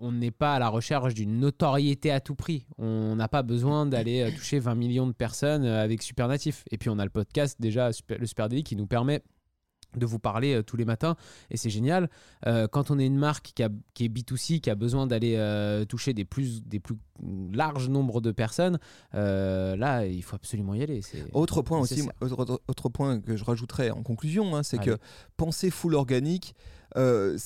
on 0.00 0.12
n'est 0.12 0.30
pas 0.30 0.54
à 0.54 0.58
la 0.58 0.68
recherche 0.68 1.14
d'une 1.14 1.40
notoriété 1.40 2.10
à 2.10 2.20
tout 2.20 2.34
prix. 2.34 2.66
On 2.78 3.16
n'a 3.16 3.28
pas 3.28 3.42
besoin 3.42 3.86
d'aller 3.86 4.22
euh, 4.22 4.30
toucher 4.30 4.58
20 4.58 4.74
millions 4.74 5.06
de 5.06 5.12
personnes 5.12 5.64
euh, 5.64 5.82
avec 5.82 6.02
Supernatif. 6.02 6.64
Et 6.70 6.78
puis, 6.78 6.88
on 6.88 6.98
a 6.98 7.04
le 7.04 7.10
podcast, 7.10 7.60
déjà, 7.60 7.90
le 8.08 8.26
Super 8.26 8.48
Daily, 8.48 8.62
qui 8.62 8.76
nous 8.76 8.86
permet 8.86 9.22
de 9.96 10.04
vous 10.06 10.18
parler 10.18 10.54
euh, 10.54 10.62
tous 10.62 10.76
les 10.76 10.84
matins 10.84 11.16
et 11.50 11.56
c'est 11.56 11.70
génial 11.70 12.08
Euh, 12.46 12.68
quand 12.68 12.90
on 12.90 12.98
est 12.98 13.06
une 13.06 13.16
marque 13.18 13.52
qui, 13.54 13.62
a- 13.62 13.70
qui 13.94 14.04
est 14.04 14.08
B2C 14.08 14.60
qui 14.60 14.70
a 14.70 14.74
besoin 14.74 15.06
d'aller 15.06 15.34
euh, 15.36 15.84
toucher 15.84 16.12
des 16.14 16.24
plus 16.24 16.62
des 16.62 16.78
plus 16.80 16.94
larges 17.52 17.88
nombres 17.88 18.20
de 18.20 18.30
personnes 18.32 18.78
là 19.12 20.06
il 20.06 20.22
faut 20.22 20.36
absolument 20.36 20.74
y 20.74 20.82
aller 20.82 21.00
Autre 21.32 21.62
point 21.62 21.78
aussi, 21.80 22.02
autre, 22.20 22.60
autre 22.68 22.88
point 22.90 23.20
que 23.20 23.36
je 23.36 23.44
rajouterais 23.44 23.90
en 23.90 24.02
conclusion, 24.02 24.54
hein, 24.56 24.62
c'est 24.62 24.78
que 24.84 24.98
penser 25.36 25.70
full 25.70 25.94
organique, 25.94 26.54
euh, 26.96 27.36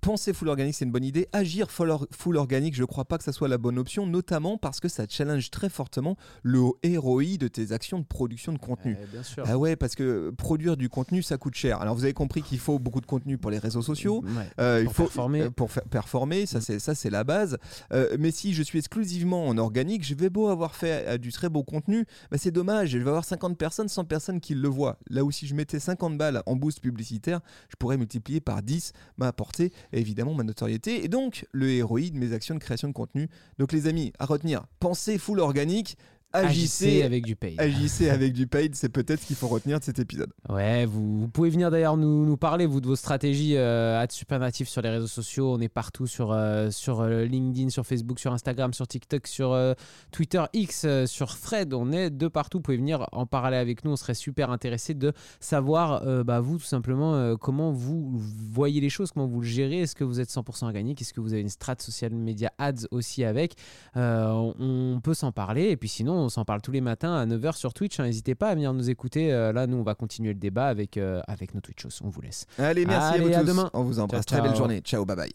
penser 0.00 0.32
full 0.32 0.48
organique 0.48 0.74
c'est 0.74 0.84
une 0.84 0.92
bonne 0.92 1.04
idée. 1.04 1.28
Agir 1.32 1.70
full, 1.70 1.90
or- 1.90 2.06
full 2.12 2.36
organique, 2.36 2.74
je 2.74 2.82
ne 2.82 2.86
crois 2.86 3.04
pas 3.04 3.16
que 3.18 3.24
ça 3.24 3.32
soit 3.32 3.48
la 3.48 3.58
bonne 3.58 3.78
option, 3.78 4.06
notamment 4.06 4.58
parce 4.58 4.80
que 4.80 4.88
ça 4.88 5.06
challenge 5.08 5.50
très 5.50 5.68
fortement 5.70 6.16
le 6.42 6.60
ROI 6.98 7.36
de 7.38 7.48
tes 7.48 7.72
actions 7.72 7.98
de 7.98 8.04
production 8.04 8.52
de 8.52 8.58
contenu. 8.58 8.96
Euh, 9.00 9.06
bien 9.12 9.22
sûr 9.22 9.44
Ah 9.46 9.56
ouais, 9.58 9.76
parce 9.76 9.94
que 9.94 10.30
produire 10.36 10.76
du 10.76 10.88
contenu, 10.88 11.22
ça 11.22 11.38
coûte 11.38 11.54
cher. 11.54 11.65
Alors 11.70 11.94
vous 11.94 12.04
avez 12.04 12.12
compris 12.12 12.42
qu'il 12.42 12.58
faut 12.58 12.78
beaucoup 12.78 13.00
de 13.00 13.06
contenu 13.06 13.38
pour 13.38 13.50
les 13.50 13.58
réseaux 13.58 13.82
sociaux. 13.82 14.22
Ouais. 14.24 14.30
Euh, 14.60 14.78
il 14.80 14.84
Pour 14.86 14.94
faut 14.94 15.02
performer. 15.04 15.42
euh, 15.42 15.50
pour 15.50 15.68
performer, 15.90 16.42
Mm. 16.42 16.46
ça 16.46 16.60
c'est 16.60 16.78
ça 16.78 16.94
c'est 16.94 17.10
la 17.10 17.24
base. 17.24 17.58
Euh, 17.92 18.16
mais 18.18 18.30
si 18.30 18.52
je 18.54 18.62
suis 18.62 18.78
exclusivement 18.78 19.46
en 19.46 19.58
organique, 19.58 20.04
je 20.04 20.14
vais 20.14 20.30
beau 20.30 20.48
avoir 20.48 20.74
fait 20.74 21.18
du 21.18 21.32
très 21.32 21.48
beau 21.48 21.62
contenu, 21.62 22.04
bah, 22.30 22.38
c'est 22.38 22.50
dommage. 22.50 22.90
Je 22.90 22.98
vais 22.98 23.08
avoir 23.08 23.24
50 23.24 23.56
personnes, 23.58 23.88
100 23.88 24.04
personnes 24.04 24.40
qui 24.40 24.54
le 24.54 24.68
voient. 24.68 24.98
Là 25.10 25.24
où 25.24 25.30
si 25.30 25.46
je 25.46 25.54
mettais 25.54 25.78
50 25.80 26.16
balles 26.18 26.42
en 26.46 26.56
boost 26.56 26.80
publicitaire, 26.80 27.40
je 27.68 27.76
pourrais 27.76 27.96
multiplier 27.96 28.40
par 28.40 28.62
10 28.62 28.92
ma 29.18 29.32
portée 29.32 29.72
et 29.92 30.00
évidemment 30.00 30.34
ma 30.34 30.42
notoriété 30.44 31.04
et 31.04 31.08
donc 31.08 31.46
le 31.52 31.82
ROI 31.84 32.10
de 32.12 32.18
mes 32.18 32.32
actions 32.32 32.54
de 32.54 32.60
création 32.60 32.88
de 32.88 32.92
contenu. 32.92 33.28
Donc 33.58 33.72
les 33.72 33.86
amis, 33.86 34.12
à 34.18 34.26
retenir, 34.26 34.64
pensez 34.80 35.18
full 35.18 35.40
organique, 35.40 35.96
agissez 36.32 36.86
agissez 36.86 37.02
avec 37.02 37.24
du 37.24 37.36
paid 37.36 37.60
Agissez 37.60 38.10
avec 38.10 38.32
du 38.34 38.46
paid, 38.46 38.74
c'est 38.74 38.88
peut-être 38.88 39.20
ce 39.20 39.26
qu'il 39.26 39.36
faut 39.36 39.48
retenir 39.48 39.78
de 39.78 39.84
cet 39.84 39.98
épisode. 39.98 40.30
Ouais, 40.48 40.84
vous, 40.84 41.20
vous 41.20 41.28
pouvez 41.28 41.50
venir 41.50 41.70
d'ailleurs 41.70 41.96
nous, 41.96 42.26
nous 42.26 42.36
parler, 42.36 42.66
vous, 42.66 42.80
de 42.80 42.86
vos 42.86 42.96
stratégies 42.96 43.56
euh, 43.56 44.00
à 44.00 44.06
Supernatif 44.08 44.68
sur 44.68 44.82
les 44.82 44.90
réseaux 44.90 45.06
sociaux. 45.06 45.52
On 45.52 45.60
est 45.60 45.68
partout 45.68 46.06
sur, 46.06 46.32
euh, 46.32 46.70
sur 46.70 47.00
euh, 47.00 47.24
LinkedIn, 47.24 47.70
sur 47.70 47.86
Facebook, 47.86 48.18
sur 48.18 48.32
Instagram, 48.32 48.72
sur 48.72 48.86
TikTok, 48.86 49.26
sur 49.26 49.52
euh, 49.52 49.74
Twitter 50.10 50.42
X, 50.52 50.86
sur 51.06 51.38
Thread. 51.38 51.74
On 51.74 51.92
est 51.92 52.10
de 52.10 52.28
partout. 52.28 52.58
Vous 52.58 52.62
pouvez 52.62 52.76
venir 52.76 53.06
en 53.12 53.26
parler 53.26 53.56
avec 53.56 53.84
nous. 53.84 53.92
On 53.92 53.96
serait 53.96 54.14
super 54.14 54.50
intéressé 54.50 54.94
de 54.94 55.12
savoir, 55.40 56.02
bah, 56.24 56.40
vous, 56.40 56.58
tout 56.58 56.64
simplement, 56.64 57.36
comment 57.36 57.72
vous 57.72 58.12
voyez 58.50 58.80
les 58.80 58.88
choses, 58.88 59.12
comment 59.12 59.26
vous 59.26 59.40
le 59.40 59.46
gérez. 59.46 59.80
Est-ce 59.80 59.94
que 59.94 60.04
vous 60.04 60.20
êtes 60.20 60.30
100% 60.30 60.64
organique? 60.64 61.02
Est-ce 61.02 61.12
que 61.12 61.20
vous 61.20 61.32
avez 61.32 61.42
une 61.42 61.48
strat 61.48 61.76
social 61.78 62.12
media 62.12 62.52
ads 62.58 62.86
aussi 62.90 63.24
avec? 63.24 63.54
On, 63.94 64.54
on 64.58 65.00
peut 65.00 65.14
s'en 65.14 65.32
parler. 65.32 65.70
Et 65.70 65.76
puis 65.76 65.88
sinon, 65.88 66.14
on 66.16 66.28
s'en 66.28 66.44
parle 66.44 66.60
tous 66.62 66.72
les 66.72 66.80
matins 66.80 67.14
à 67.14 67.26
9h 67.26 67.56
sur 67.56 67.72
Twitch. 67.74 67.98
hein. 68.00 68.04
N'hésitez 68.04 68.34
pas 68.34 68.48
à 68.50 68.54
venir 68.54 68.72
nous 68.72 68.90
écouter. 68.90 69.32
Euh, 69.32 69.52
là, 69.52 69.66
nous, 69.66 69.76
on 69.76 69.82
va 69.82 69.94
continuer 69.94 70.32
le 70.32 70.38
débat 70.38 70.66
avec, 70.68 70.96
euh, 70.96 71.20
avec 71.28 71.54
nos 71.54 71.60
Twitchos. 71.60 72.00
On 72.04 72.08
vous 72.08 72.20
laisse. 72.20 72.46
Allez, 72.58 72.84
merci 72.86 73.14
Allez, 73.14 73.34
à 73.34 73.38
à 73.38 73.40
vous 73.42 73.46
tous. 73.46 73.52
demain. 73.52 73.70
On 73.74 73.82
vous 73.82 74.00
embrasse. 74.00 74.24
Ciao, 74.26 74.38
Très 74.40 74.48
belle 74.48 74.56
journée. 74.56 74.80
Ciao, 74.80 75.04
bye 75.04 75.16
bye. 75.16 75.32